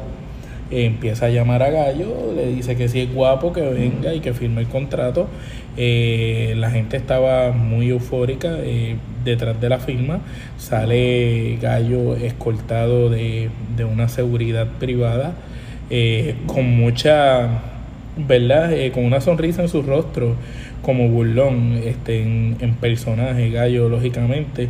empieza 0.72 1.28
a 1.28 1.30
llamar 1.30 1.64
a 1.64 1.70
Gallo, 1.70 2.34
le 2.36 2.48
dice 2.48 2.76
que 2.76 2.88
si 2.88 3.02
es 3.02 3.14
guapo, 3.14 3.54
que 3.54 3.62
venga 3.62 4.14
y 4.14 4.20
que 4.20 4.34
firme 4.34 4.62
el 4.62 4.68
contrato. 4.68 5.28
Eh, 5.78 6.54
la 6.56 6.72
gente 6.72 6.96
estaba 6.96 7.52
muy 7.52 7.90
eufórica 7.90 8.56
eh, 8.60 8.96
detrás 9.24 9.60
de 9.60 9.70
la 9.70 9.80
firma. 9.80 10.22
Sale 10.58 11.58
Gallo 11.62 12.16
escoltado 12.16 13.10
de, 13.10 13.50
una 13.92 14.08
seguridad 14.08 14.68
privada 14.80 15.36
con 16.48 16.68
mucha, 16.78 17.62
¿verdad? 18.18 18.72
con 18.92 19.06
una 19.06 19.22
sonrisa 19.22 19.62
en 19.62 19.70
su 19.70 19.84
rostro 19.84 20.36
como 20.82 21.10
burlón 21.10 21.80
este, 21.84 22.22
en, 22.22 22.58
en 22.60 22.74
personaje, 22.76 23.50
Gallo, 23.50 23.90
lógicamente 23.90 24.70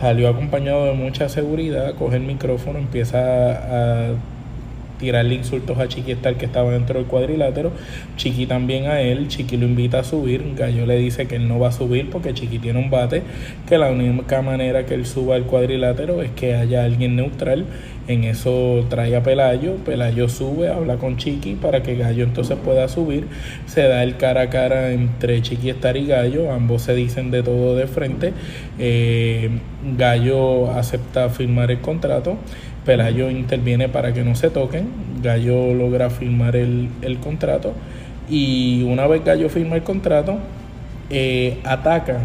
Salió 0.00 0.30
acompañado 0.30 0.86
de 0.86 0.94
mucha 0.94 1.28
seguridad, 1.28 1.94
coge 1.94 2.16
el 2.16 2.22
micrófono, 2.22 2.78
empieza 2.78 3.18
a 3.18 4.14
tirarle 4.98 5.34
insultos 5.34 5.78
a 5.78 5.88
Chiqui 5.88 6.12
Star 6.12 6.36
que 6.36 6.46
estaba 6.46 6.70
dentro 6.72 6.98
del 6.98 7.06
cuadrilátero, 7.06 7.72
Chiqui 8.16 8.46
también 8.46 8.86
a 8.86 9.00
él, 9.00 9.28
Chiqui 9.28 9.56
lo 9.56 9.66
invita 9.66 9.98
a 9.98 10.04
subir, 10.04 10.54
Gallo 10.56 10.86
le 10.86 10.96
dice 10.96 11.26
que 11.26 11.36
él 11.36 11.48
no 11.48 11.58
va 11.58 11.68
a 11.68 11.72
subir 11.72 12.08
porque 12.10 12.32
Chiqui 12.32 12.58
tiene 12.58 12.78
un 12.78 12.90
bate, 12.90 13.22
que 13.68 13.76
la 13.76 13.90
única 13.90 14.40
manera 14.42 14.86
que 14.86 14.94
él 14.94 15.04
suba 15.04 15.34
al 15.34 15.44
cuadrilátero 15.44 16.22
es 16.22 16.30
que 16.30 16.54
haya 16.54 16.84
alguien 16.84 17.16
neutral, 17.16 17.66
en 18.08 18.24
eso 18.24 18.86
trae 18.88 19.14
a 19.14 19.22
Pelayo, 19.22 19.76
Pelayo 19.76 20.28
sube, 20.28 20.68
habla 20.68 20.96
con 20.96 21.16
Chiqui 21.16 21.54
para 21.54 21.82
que 21.82 21.96
Gallo 21.96 22.24
entonces 22.24 22.56
pueda 22.62 22.88
subir, 22.88 23.26
se 23.66 23.82
da 23.82 24.02
el 24.02 24.16
cara 24.16 24.42
a 24.42 24.50
cara 24.50 24.92
entre 24.92 25.40
Chiqui 25.42 25.70
Star 25.70 25.96
y 25.96 26.06
Gallo, 26.06 26.52
ambos 26.52 26.82
se 26.82 26.94
dicen 26.94 27.30
de 27.30 27.42
todo 27.42 27.76
de 27.76 27.86
frente, 27.86 28.32
eh, 28.78 29.50
Gallo 29.96 30.70
acepta 30.72 31.28
firmar 31.28 31.70
el 31.70 31.80
contrato, 31.80 32.36
Pelayo 32.84 33.30
interviene 33.30 33.88
para 33.88 34.12
que 34.12 34.22
no 34.22 34.34
se 34.34 34.50
toquen. 34.50 34.88
Gallo 35.22 35.74
logra 35.74 36.10
firmar 36.10 36.56
el, 36.56 36.88
contrato. 37.22 37.72
Y 38.28 38.82
una 38.84 39.06
vez 39.06 39.24
Gallo 39.24 39.48
firma 39.48 39.76
el 39.76 39.82
contrato, 39.82 40.38
eh, 41.10 41.58
ataca 41.64 42.20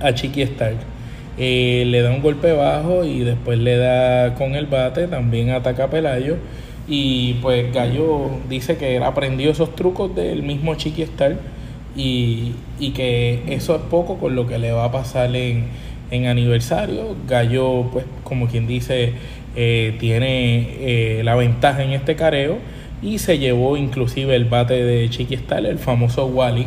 a 0.00 0.12
Chiqui 0.12 0.42
Stark. 0.42 0.91
Eh, 1.38 1.84
le 1.86 2.02
da 2.02 2.10
un 2.10 2.20
golpe 2.20 2.52
bajo 2.52 3.04
y 3.04 3.20
después 3.20 3.58
le 3.58 3.76
da 3.76 4.34
con 4.34 4.54
el 4.54 4.66
bate. 4.66 5.06
También 5.06 5.50
ataca 5.50 5.84
a 5.84 5.90
Pelayo. 5.90 6.36
Y 6.88 7.34
pues 7.34 7.72
Gallo 7.72 8.30
dice 8.48 8.76
que 8.76 8.98
aprendió 8.98 9.50
esos 9.50 9.74
trucos 9.74 10.14
del 10.14 10.42
mismo 10.42 10.74
Chiqui 10.74 11.02
Stark 11.02 11.38
y, 11.96 12.52
y 12.80 12.90
que 12.90 13.42
eso 13.46 13.76
es 13.76 13.82
poco 13.82 14.18
con 14.18 14.34
lo 14.34 14.46
que 14.46 14.58
le 14.58 14.72
va 14.72 14.86
a 14.86 14.92
pasar 14.92 15.34
en, 15.36 15.66
en 16.10 16.26
aniversario. 16.26 17.16
Gallo, 17.28 17.88
pues 17.92 18.04
como 18.24 18.48
quien 18.48 18.66
dice, 18.66 19.12
eh, 19.54 19.96
tiene 20.00 20.68
eh, 20.80 21.22
la 21.24 21.34
ventaja 21.34 21.82
en 21.82 21.90
este 21.90 22.16
careo 22.16 22.58
y 23.02 23.18
se 23.18 23.38
llevó 23.38 23.76
inclusive 23.76 24.34
el 24.34 24.46
bate 24.46 24.82
de 24.84 25.10
Chiqui 25.10 25.38
el 25.50 25.78
famoso 25.78 26.26
Wally, 26.26 26.66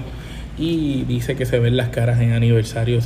y 0.58 1.04
dice 1.08 1.36
que 1.36 1.46
se 1.46 1.60
ven 1.60 1.78
las 1.78 1.90
caras 1.90 2.20
en 2.22 2.34
aniversario. 2.34 3.00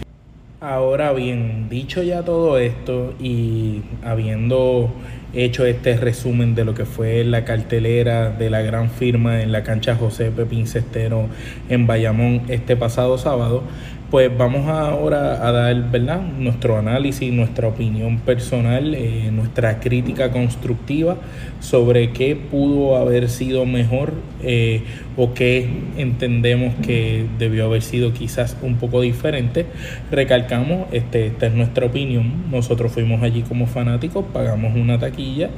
Ahora 0.62 1.14
bien, 1.14 1.70
dicho 1.70 2.04
ya 2.04 2.24
todo 2.24 2.58
esto 2.58 3.14
y 3.18 3.82
habiendo 4.04 4.92
hecho 5.34 5.66
este 5.66 5.96
resumen 5.96 6.54
de 6.54 6.66
lo 6.66 6.74
que 6.74 6.84
fue 6.84 7.24
la 7.24 7.46
cartelera 7.46 8.30
de 8.30 8.50
la 8.50 8.62
gran 8.62 8.90
firma 8.90 9.42
en 9.42 9.54
la 9.54 9.64
cancha 9.64 9.96
José 9.96 10.32
Pepín 10.32 10.68
Cestero 10.68 11.28
en 11.70 11.88
Bayamón 11.88 12.42
este 12.50 12.76
pasado 12.76 13.18
sábado, 13.18 13.64
pues 14.12 14.36
vamos 14.36 14.68
ahora 14.68 15.48
a 15.48 15.52
dar 15.54 15.92
¿verdad? 15.92 16.22
nuestro 16.22 16.78
análisis, 16.78 17.32
nuestra 17.32 17.70
opinión 17.70 18.20
personal, 18.20 18.96
eh, 18.96 19.30
nuestra 19.32 19.80
crítica 19.80 20.32
constructiva 20.32 21.16
sobre 21.62 22.12
qué 22.12 22.36
pudo 22.36 22.98
haber 22.98 23.30
sido 23.30 23.66
mejor 23.66 24.14
eh, 24.42 24.84
o 25.18 25.34
qué 25.34 25.68
entendemos 25.98 26.74
que 26.86 27.26
debió 27.38 27.66
haber 27.66 27.82
sido 27.82 28.14
quizás 28.14 28.56
un 28.62 28.76
poco 28.76 29.02
diferente. 29.02 29.66
Recalcamos, 30.12 30.88
este, 30.92 31.28
esta 31.28 31.48
es 31.48 31.54
nuestra 31.54 31.86
opinión, 31.86 32.46
nosotros 32.52 32.92
fuimos 32.92 33.22
allí 33.22 33.42
como 33.42 33.68
fanáticos, 33.68 34.26
pagamos 34.34 34.76
una 34.76 35.00
taquilla. 35.00 35.50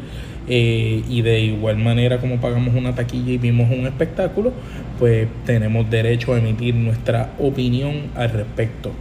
Eh, 0.48 1.04
y 1.08 1.22
de 1.22 1.40
igual 1.40 1.78
manera 1.78 2.18
como 2.18 2.38
pagamos 2.38 2.74
una 2.74 2.96
taquilla 2.96 3.32
y 3.34 3.38
vimos 3.38 3.70
un 3.72 3.86
espectáculo, 3.86 4.52
pues 4.98 5.28
tenemos 5.46 5.90
derecho 5.90 6.34
a 6.34 6.40
emitir 6.40 6.74
nuestra 6.76 7.34
opinión 7.40 8.08
al 8.16 8.32
respecto. 8.32 8.92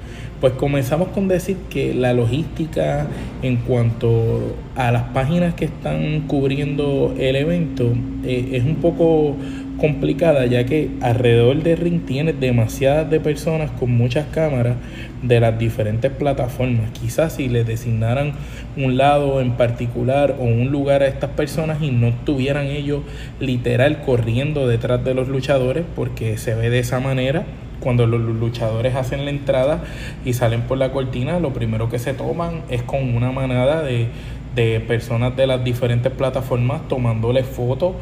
Pues 0.41 0.55
comenzamos 0.55 1.09
con 1.09 1.29
decir 1.29 1.57
que 1.69 1.93
la 1.93 2.15
logística 2.15 3.07
en 3.43 3.57
cuanto 3.57 4.57
a 4.75 4.91
las 4.91 5.03
páginas 5.13 5.53
que 5.53 5.67
están 5.67 6.23
cubriendo 6.29 7.15
el 7.19 7.37
evento 7.37 7.93
eh, 8.25 8.49
es 8.53 8.65
un 8.65 8.77
poco 8.77 9.37
complicada 9.81 10.47
ya 10.47 10.65
que 10.65 10.91
alrededor 11.01 11.63
del 11.63 11.79
ring 11.79 12.05
tiene 12.05 12.33
demasiadas 12.33 13.11
de 13.11 13.19
personas 13.19 13.71
con 13.73 13.91
muchas 13.91 14.27
cámaras 14.27 14.77
de 15.23 15.41
las 15.41 15.59
diferentes 15.59 16.13
plataformas. 16.13 16.91
Quizás 16.91 17.35
si 17.35 17.49
les 17.49 17.67
designaran 17.67 18.33
un 18.77 18.97
lado 18.97 19.41
en 19.41 19.53
particular 19.53 20.37
o 20.39 20.45
un 20.45 20.71
lugar 20.71 21.03
a 21.03 21.07
estas 21.07 21.31
personas 21.31 21.83
y 21.83 21.91
no 21.91 22.09
estuvieran 22.09 22.67
ellos 22.67 23.03
literal 23.41 24.03
corriendo 24.03 24.69
detrás 24.69 25.05
de 25.05 25.15
los 25.15 25.29
luchadores 25.29 25.85
porque 25.97 26.37
se 26.37 26.55
ve 26.55 26.71
de 26.71 26.79
esa 26.81 27.01
manera 27.01 27.45
cuando 27.81 28.07
los 28.07 28.21
luchadores 28.21 28.95
hacen 28.95 29.25
la 29.25 29.31
entrada 29.31 29.83
y 30.25 30.35
salen 30.35 30.63
por 30.63 30.79
la 30.79 30.93
cortina, 30.93 31.41
lo 31.41 31.53
primero 31.53 31.89
que 31.89 31.99
se 31.99 32.13
toman 32.13 32.63
es 32.69 32.83
con 32.83 33.17
una 33.17 33.33
manada 33.33 33.83
de, 33.83 34.09
de 34.55 34.81
personas 34.81 35.37
de 35.37 35.47
las 35.47 35.63
diferentes 35.63 36.13
plataformas 36.13 36.87
tomándole 36.89 37.45
fotos, 37.45 37.95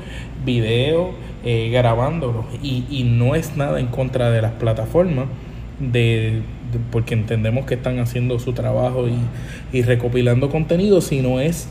videos, 0.44 1.08
eh, 1.44 1.70
grabándolos. 1.70 2.46
Y, 2.62 2.84
y, 2.90 3.04
no 3.04 3.34
es 3.34 3.56
nada 3.56 3.80
en 3.80 3.86
contra 3.86 4.30
de 4.30 4.42
las 4.42 4.52
plataformas, 4.52 5.26
de, 5.78 6.42
porque 6.90 7.14
entendemos 7.14 7.66
que 7.66 7.74
están 7.74 7.98
haciendo 7.98 8.38
su 8.38 8.52
trabajo 8.52 9.06
y, 9.08 9.76
y 9.76 9.82
recopilando 9.82 10.50
contenido, 10.50 11.00
sino 11.00 11.40
es 11.40 11.68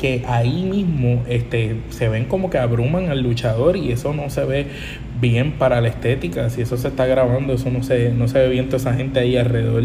que 0.00 0.24
ahí 0.26 0.62
mismo 0.62 1.22
este, 1.28 1.76
se 1.90 2.08
ven 2.08 2.24
como 2.24 2.48
que 2.48 2.56
abruman 2.56 3.10
al 3.10 3.20
luchador 3.20 3.76
y 3.76 3.92
eso 3.92 4.14
no 4.14 4.30
se 4.30 4.44
ve 4.46 4.66
bien 5.20 5.52
para 5.52 5.82
la 5.82 5.88
estética. 5.88 6.48
Si 6.48 6.62
eso 6.62 6.78
se 6.78 6.88
está 6.88 7.04
grabando, 7.04 7.52
eso 7.52 7.70
no 7.70 7.82
se, 7.82 8.10
no 8.10 8.26
se 8.26 8.38
ve 8.38 8.48
bien 8.48 8.66
toda 8.66 8.78
esa 8.78 8.94
gente 8.94 9.20
ahí 9.20 9.36
alrededor 9.36 9.84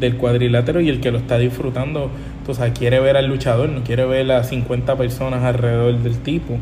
del 0.00 0.16
cuadrilátero 0.16 0.80
y 0.80 0.88
el 0.88 1.00
que 1.00 1.12
lo 1.12 1.18
está 1.18 1.38
disfrutando, 1.38 2.10
entonces 2.40 2.72
quiere 2.76 2.98
ver 2.98 3.16
al 3.16 3.28
luchador, 3.28 3.68
no 3.68 3.84
quiere 3.84 4.04
ver 4.06 4.32
a 4.32 4.42
50 4.42 4.96
personas 4.96 5.44
alrededor 5.44 5.98
del 5.98 6.18
tipo. 6.18 6.58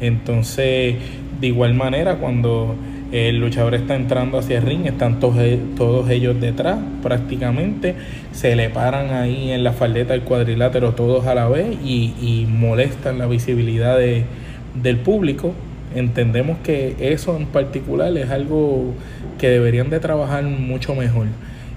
Entonces, 0.00 0.96
de 1.40 1.46
igual 1.46 1.74
manera, 1.74 2.16
cuando 2.16 2.74
el 3.12 3.38
luchador 3.38 3.74
está 3.74 3.96
entrando 3.96 4.38
hacia 4.38 4.58
el 4.58 4.64
ring, 4.64 4.86
están 4.86 5.20
todos, 5.20 5.42
todos 5.76 6.08
ellos 6.10 6.40
detrás 6.40 6.78
prácticamente, 7.02 7.94
se 8.32 8.54
le 8.56 8.70
paran 8.70 9.12
ahí 9.12 9.50
en 9.50 9.64
la 9.64 9.72
faldeta 9.72 10.12
del 10.12 10.22
cuadrilátero 10.22 10.92
todos 10.92 11.26
a 11.26 11.34
la 11.34 11.48
vez 11.48 11.76
y, 11.84 12.14
y 12.20 12.46
molestan 12.48 13.18
la 13.18 13.26
visibilidad 13.26 13.98
de, 13.98 14.24
del 14.74 14.98
público. 14.98 15.54
Entendemos 15.94 16.58
que 16.62 16.96
eso 17.00 17.36
en 17.36 17.46
particular 17.46 18.16
es 18.16 18.30
algo 18.30 18.94
que 19.38 19.48
deberían 19.48 19.90
de 19.90 19.98
trabajar 19.98 20.44
mucho 20.44 20.94
mejor. 20.94 21.26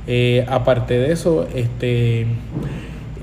Eh, 0.05 0.45
aparte 0.47 0.97
de 0.99 1.11
eso, 1.11 1.47
este 1.55 2.27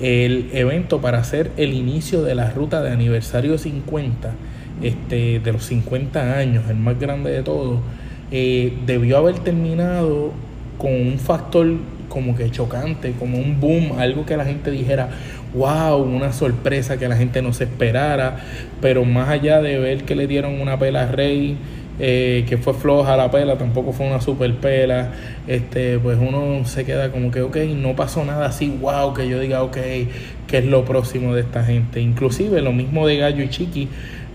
el 0.01 0.49
evento 0.55 1.03
para 1.03 1.18
hacer 1.18 1.51
el 1.59 1.75
inicio 1.75 2.23
de 2.23 2.35
la 2.35 2.51
ruta 2.51 2.81
de 2.83 2.90
aniversario 2.90 3.59
50, 3.59 4.33
este, 4.83 5.40
de 5.40 5.53
los 5.53 5.64
50 5.64 6.38
años, 6.38 6.64
el 6.69 6.77
más 6.77 6.99
grande 6.99 7.31
de 7.31 7.43
todos, 7.43 7.81
eh, 8.31 8.73
debió 8.87 9.19
haber 9.19 9.38
terminado 9.40 10.33
con 10.79 10.93
un 10.93 11.19
factor 11.19 11.66
como 12.09 12.35
que 12.37 12.51
chocante, 12.51 13.12
como 13.19 13.38
un 13.38 13.61
boom, 13.61 13.99
algo 13.99 14.27
que 14.27 14.37
la 14.37 14.45
gente 14.45 14.71
dijera, 14.71 15.11
wow, 15.55 15.97
una 15.97 16.33
sorpresa 16.33 16.99
que 16.99 17.09
la 17.09 17.16
gente 17.16 17.43
no 17.43 17.53
se 17.53 17.64
esperara, 17.64 18.38
pero 18.81 19.05
más 19.05 19.29
allá 19.29 19.61
de 19.62 19.79
ver 19.79 20.05
que 20.05 20.14
le 20.14 20.27
dieron 20.27 20.61
una 20.61 20.79
pela 20.79 21.03
a 21.03 21.07
Rey, 21.07 21.57
eh, 22.03 22.47
que 22.49 22.57
fue 22.57 22.73
floja 22.73 23.14
la 23.16 23.31
pela, 23.31 23.59
tampoco 23.59 23.93
fue 23.93 24.07
una 24.07 24.21
super 24.21 24.55
pela, 24.55 25.12
este, 25.47 25.99
pues 25.99 26.19
uno 26.19 26.64
se 26.64 26.85
queda 26.85 27.12
como 27.12 27.31
que, 27.31 27.43
ok, 27.43 27.57
no 27.77 27.95
pasó 27.95 28.25
nada 28.25 28.47
así, 28.47 28.75
wow, 28.81 29.12
que 29.12 29.29
yo 29.29 29.38
diga, 29.38 29.62
ok, 29.62 29.77
que 30.47 30.59
es 30.59 30.64
lo 30.64 30.85
próximo 30.85 31.35
de 31.35 31.43
esta 31.43 31.62
gente. 31.62 32.01
Inclusive 32.01 32.62
lo 32.62 32.73
mismo 32.73 33.07
de 33.07 33.19
Gallo 33.19 33.45
y 33.45 33.51
Chiqui, 33.51 33.88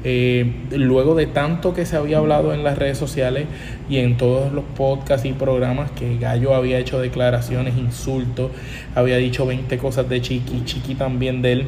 eh, 0.08 0.54
luego 0.70 1.16
de 1.16 1.26
tanto 1.26 1.74
que 1.74 1.86
se 1.88 1.98
había 1.98 2.20
hablado 2.20 2.54
en 2.54 2.64
las 2.64 2.78
redes 2.78 2.96
sociales 2.98 3.48
y 3.90 3.98
en 3.98 4.18
todos 4.18 4.54
los 4.54 4.64
podcasts 4.64 5.26
y 5.26 5.34
programas 5.34 5.90
que 5.92 6.18
Gallo 6.20 6.54
había 6.54 6.78
hecho 6.78 7.00
declaraciones, 7.00 7.76
insultos, 7.76 8.52
había 8.94 9.18
dicho 9.18 9.48
20 9.48 9.78
cosas 9.80 10.08
de 10.08 10.22
Chiqui, 10.22 10.64
Chiqui 10.64 10.94
también 10.94 11.42
de 11.42 11.52
él 11.54 11.68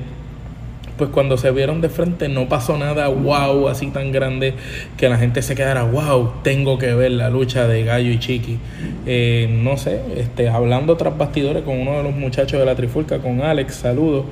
pues 0.98 1.10
cuando 1.10 1.38
se 1.38 1.52
vieron 1.52 1.82
de 1.82 1.90
frente 1.90 2.30
no 2.30 2.50
pasó 2.50 2.78
nada 2.78 3.08
wow 3.08 3.68
así 3.68 3.88
tan 3.88 4.12
grande 4.12 4.54
que 4.98 5.10
la 5.10 5.18
gente 5.18 5.42
se 5.42 5.56
quedara 5.56 5.84
wow 5.84 6.34
tengo 6.44 6.78
que 6.78 6.94
ver 6.94 7.12
la 7.12 7.30
lucha 7.30 7.68
de 7.68 7.84
Gallo 7.84 8.12
y 8.12 8.20
Chiqui 8.20 8.58
eh, 9.06 9.48
no 9.64 9.78
sé 9.78 10.02
este 10.18 10.50
hablando 10.50 10.98
tras 10.98 11.18
bastidores 11.18 11.64
con 11.64 11.80
uno 11.80 11.98
de 11.98 12.04
los 12.04 12.16
muchachos 12.16 12.60
de 12.60 12.66
la 12.66 12.76
trifulca 12.76 13.20
con 13.20 13.42
Alex 13.42 13.76
saludos. 13.76 14.26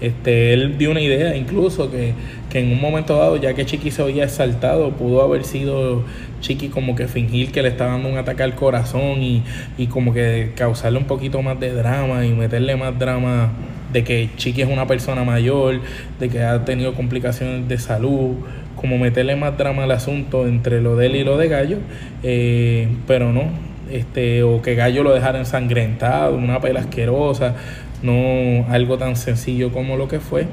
Este 0.00 0.52
él 0.52 0.78
dio 0.78 0.90
una 0.90 1.00
idea 1.00 1.36
incluso 1.36 1.90
que, 1.90 2.12
que 2.50 2.60
en 2.60 2.72
un 2.72 2.80
momento 2.80 3.16
dado 3.16 3.36
ya 3.36 3.54
que 3.54 3.64
Chiqui 3.64 3.90
se 3.90 4.02
oía 4.02 4.24
exaltado 4.24 4.90
pudo 4.92 5.22
haber 5.22 5.44
sido 5.44 6.04
Chiqui 6.40 6.68
como 6.68 6.94
que 6.94 7.08
fingir 7.08 7.52
que 7.52 7.62
le 7.62 7.68
estaba 7.68 7.92
dando 7.92 8.08
un 8.08 8.18
ataque 8.18 8.42
al 8.42 8.54
corazón 8.54 9.22
y, 9.22 9.42
y 9.76 9.86
como 9.86 10.12
que 10.12 10.52
causarle 10.54 10.98
un 10.98 11.06
poquito 11.06 11.42
más 11.42 11.58
de 11.58 11.72
drama 11.72 12.26
y 12.26 12.32
meterle 12.32 12.76
más 12.76 12.98
drama 12.98 13.52
de 13.92 14.04
que 14.04 14.28
Chiqui 14.36 14.62
es 14.62 14.68
una 14.68 14.86
persona 14.86 15.24
mayor, 15.24 15.80
de 16.18 16.28
que 16.28 16.42
ha 16.42 16.64
tenido 16.64 16.94
complicaciones 16.94 17.68
de 17.68 17.78
salud, 17.78 18.36
como 18.76 18.98
meterle 18.98 19.36
más 19.36 19.56
drama 19.58 19.84
al 19.84 19.90
asunto 19.90 20.46
entre 20.46 20.80
lo 20.80 20.96
de 20.96 21.06
él 21.06 21.16
y 21.16 21.24
lo 21.24 21.36
de 21.36 21.48
Gallo, 21.48 21.78
eh, 22.22 22.88
pero 23.06 23.32
no, 23.32 23.44
este, 23.90 24.42
o 24.42 24.62
que 24.62 24.74
Gallo 24.74 25.02
lo 25.02 25.12
dejara 25.12 25.38
ensangrentado, 25.38 26.36
una 26.36 26.60
pela 26.60 26.80
asquerosa, 26.80 27.54
no 28.02 28.66
algo 28.70 28.98
tan 28.98 29.16
sencillo 29.16 29.72
como 29.72 29.96
lo 29.96 30.08
que 30.08 30.20
fue. 30.20 30.46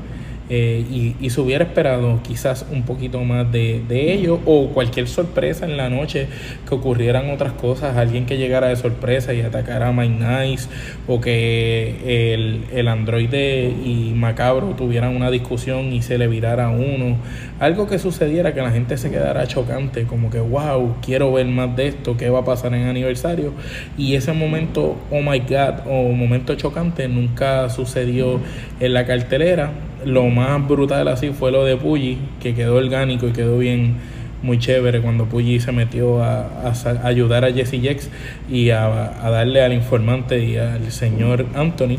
Eh, 0.48 1.16
y, 1.20 1.30
se 1.32 1.42
hubiera 1.42 1.66
esperado 1.66 2.20
quizás 2.22 2.68
un 2.72 2.84
poquito 2.84 3.24
más 3.24 3.52
de, 3.52 3.82
de, 3.88 4.14
ello 4.14 4.40
o 4.46 4.70
cualquier 4.70 5.08
sorpresa 5.08 5.66
en 5.66 5.76
la 5.76 5.90
noche 5.90 6.28
que 6.70 6.76
ocurrieran 6.76 7.32
otras 7.32 7.54
cosas, 7.54 7.98
alguien 7.98 8.28
que 8.28 8.38
llegara 8.38 8.68
de 8.68 8.76
sorpresa 8.76 9.34
y 9.34 9.42
atacara 9.42 9.88
a 9.88 9.92
Mike 9.92 10.24
Nice 10.24 10.70
o 11.08 11.20
que 11.20 12.34
el, 12.34 12.66
el 12.72 12.88
androide 12.88 13.70
y 13.70 14.14
Macabro 14.16 14.76
tuvieran 14.78 15.16
una 15.16 15.32
discusión 15.32 15.92
y 15.92 16.04
se 16.04 16.20
le 16.20 16.28
virara 16.28 16.70
uno, 16.70 17.18
algo 17.60 17.88
que 17.88 17.98
sucediera 17.98 18.54
que 18.54 18.62
la 18.62 18.72
gente 18.72 18.98
se 18.98 19.10
quedara 19.10 19.48
chocante, 19.48 20.04
como 20.04 20.30
que 20.30 20.40
wow, 20.40 20.96
quiero 21.04 21.34
ver 21.34 21.48
más 21.48 21.76
de 21.76 21.88
esto, 21.88 22.18
qué 22.18 22.30
va 22.30 22.40
a 22.40 22.46
pasar 22.46 22.74
en 22.76 22.88
aniversario 22.88 23.52
y 23.98 24.14
ese 24.14 24.32
momento, 24.32 24.96
oh 25.10 25.22
my 25.22 25.40
god, 25.40 25.88
o 25.88 26.12
momento 26.12 26.54
chocante 26.54 27.08
nunca 27.08 27.68
sucedió 27.70 28.40
en 28.80 28.94
la 28.94 29.08
cartelera 29.08 29.72
lo 30.06 30.28
más 30.30 30.66
brutal 30.68 31.08
así 31.08 31.32
fue 31.32 31.52
lo 31.52 31.66
de 31.66 31.76
Puggy, 31.76 32.18
que 32.42 32.54
quedó 32.54 32.76
orgánico 32.76 33.28
y 33.28 33.32
quedó 33.32 33.58
bien, 33.58 33.96
muy 34.44 34.60
chévere 34.60 35.02
cuando 35.02 35.26
Puggy 35.26 35.60
se 35.60 35.72
metió 35.72 36.24
a, 36.24 36.72
ayudar 37.04 37.44
a 37.46 37.52
Jesse 37.52 37.82
Jex 37.82 38.10
y 38.50 38.70
a, 38.70 38.88
darle 39.24 39.64
al 39.64 39.74
informante 39.74 40.44
y 40.44 40.58
al 40.58 40.92
señor 40.92 41.46
Anthony. 41.56 41.98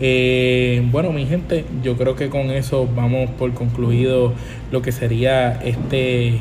Eh, 0.00 0.82
bueno, 0.90 1.12
mi 1.12 1.26
gente, 1.26 1.64
yo 1.82 1.96
creo 1.96 2.16
que 2.16 2.28
con 2.28 2.50
eso 2.50 2.88
vamos 2.94 3.30
por 3.30 3.52
concluido 3.54 4.32
lo 4.72 4.82
que 4.82 4.92
sería 4.92 5.52
este 5.64 6.38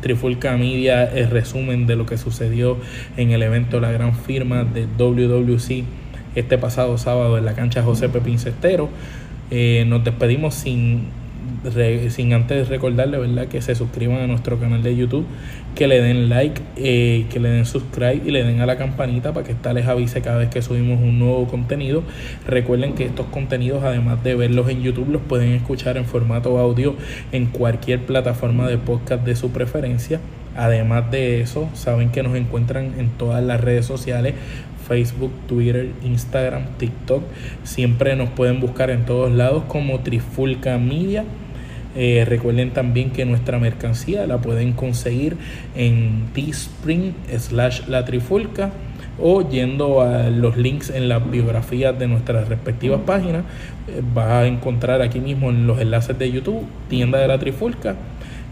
Trifulca 0.00 0.56
Media, 0.56 1.04
el 1.04 1.30
resumen 1.30 1.86
de 1.86 1.96
lo 1.96 2.04
que 2.04 2.18
sucedió 2.18 2.76
en 3.16 3.30
el 3.30 3.42
evento 3.42 3.80
La 3.80 3.90
Gran 3.90 4.14
Firma 4.14 4.64
de 4.64 4.86
WWC 4.98 5.84
este 6.34 6.58
pasado 6.58 6.98
sábado 6.98 7.38
en 7.38 7.44
la 7.44 7.54
cancha 7.54 7.82
José 7.82 8.08
Pepín 8.08 8.38
Cestero. 8.38 8.88
Eh, 9.56 9.84
nos 9.86 10.02
despedimos 10.02 10.52
sin 10.52 11.04
sin 12.10 12.32
antes 12.32 12.68
recordarle 12.68 13.18
verdad 13.18 13.46
que 13.46 13.62
se 13.62 13.76
suscriban 13.76 14.18
a 14.18 14.26
nuestro 14.26 14.58
canal 14.58 14.82
de 14.82 14.96
YouTube 14.96 15.24
que 15.76 15.86
le 15.86 16.00
den 16.00 16.28
like 16.28 16.60
eh, 16.76 17.26
que 17.30 17.38
le 17.38 17.50
den 17.50 17.64
subscribe 17.64 18.20
y 18.26 18.32
le 18.32 18.42
den 18.42 18.60
a 18.60 18.66
la 18.66 18.76
campanita 18.76 19.32
para 19.32 19.46
que 19.46 19.52
esta 19.52 19.72
les 19.72 19.86
avise 19.86 20.22
cada 20.22 20.38
vez 20.38 20.48
que 20.48 20.60
subimos 20.60 21.00
un 21.00 21.20
nuevo 21.20 21.46
contenido. 21.46 22.02
Recuerden 22.48 22.94
que 22.94 23.04
estos 23.04 23.26
contenidos 23.26 23.84
además 23.84 24.24
de 24.24 24.34
verlos 24.34 24.68
en 24.68 24.82
YouTube 24.82 25.08
los 25.10 25.22
pueden 25.22 25.52
escuchar 25.52 25.96
en 25.98 26.04
formato 26.04 26.58
audio 26.58 26.96
en 27.30 27.46
cualquier 27.46 28.00
plataforma 28.00 28.68
de 28.68 28.76
podcast 28.78 29.24
de 29.24 29.36
su 29.36 29.52
preferencia. 29.52 30.18
Además 30.56 31.10
de 31.10 31.40
eso 31.40 31.68
saben 31.74 32.10
que 32.10 32.22
nos 32.22 32.36
encuentran 32.36 32.94
en 32.98 33.08
todas 33.10 33.42
las 33.42 33.60
redes 33.60 33.86
sociales 33.86 34.34
Facebook, 34.86 35.32
Twitter, 35.46 35.90
Instagram, 36.04 36.64
TikTok. 36.78 37.22
Siempre 37.64 38.16
nos 38.16 38.30
pueden 38.30 38.60
buscar 38.60 38.90
en 38.90 39.04
todos 39.04 39.32
lados 39.32 39.64
como 39.68 40.00
Trifulca 40.00 40.78
Media. 40.78 41.24
Eh, 41.96 42.24
recuerden 42.28 42.70
también 42.72 43.10
que 43.10 43.24
nuestra 43.24 43.58
mercancía 43.58 44.26
la 44.26 44.38
pueden 44.38 44.72
conseguir 44.72 45.36
en 45.76 46.24
Teespring 46.34 47.14
slash 47.38 47.86
la 47.86 48.04
trifulca 48.04 48.72
o 49.20 49.48
yendo 49.48 50.00
a 50.00 50.28
los 50.28 50.56
links 50.56 50.90
en 50.90 51.08
las 51.08 51.30
biografías 51.30 51.96
de 51.96 52.08
nuestras 52.08 52.48
respectivas 52.48 53.00
páginas. 53.06 53.44
Eh, 53.86 54.02
vas 54.12 54.28
a 54.28 54.46
encontrar 54.46 55.02
aquí 55.02 55.20
mismo 55.20 55.50
en 55.50 55.66
los 55.66 55.80
enlaces 55.80 56.18
de 56.18 56.32
YouTube, 56.32 56.64
tienda 56.88 57.18
de 57.18 57.28
la 57.28 57.38
trifulca 57.38 57.94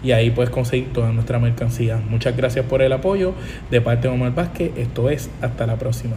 y 0.03 0.13
ahí 0.13 0.31
puedes 0.31 0.51
conseguir 0.51 0.93
toda 0.93 1.13
nuestra 1.13 1.39
mercancía. 1.39 2.01
Muchas 2.09 2.37
gracias 2.37 2.67
por 2.67 2.83
el 2.83 2.93
apoyo 2.93 3.35
de 3.71 3.81
parte 3.81 4.09
de 4.09 4.15
Omar 4.15 4.35
Vázquez. 4.35 4.73
Esto 4.77 5.11
es, 5.11 5.31
hasta 5.41 5.67
la 5.67 5.77
próxima. 5.77 6.17